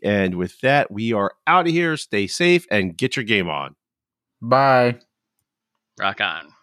[0.09, 1.97] And with that, we are out of here.
[1.97, 3.75] Stay safe and get your game on.
[4.41, 4.99] Bye.
[5.99, 6.53] rock on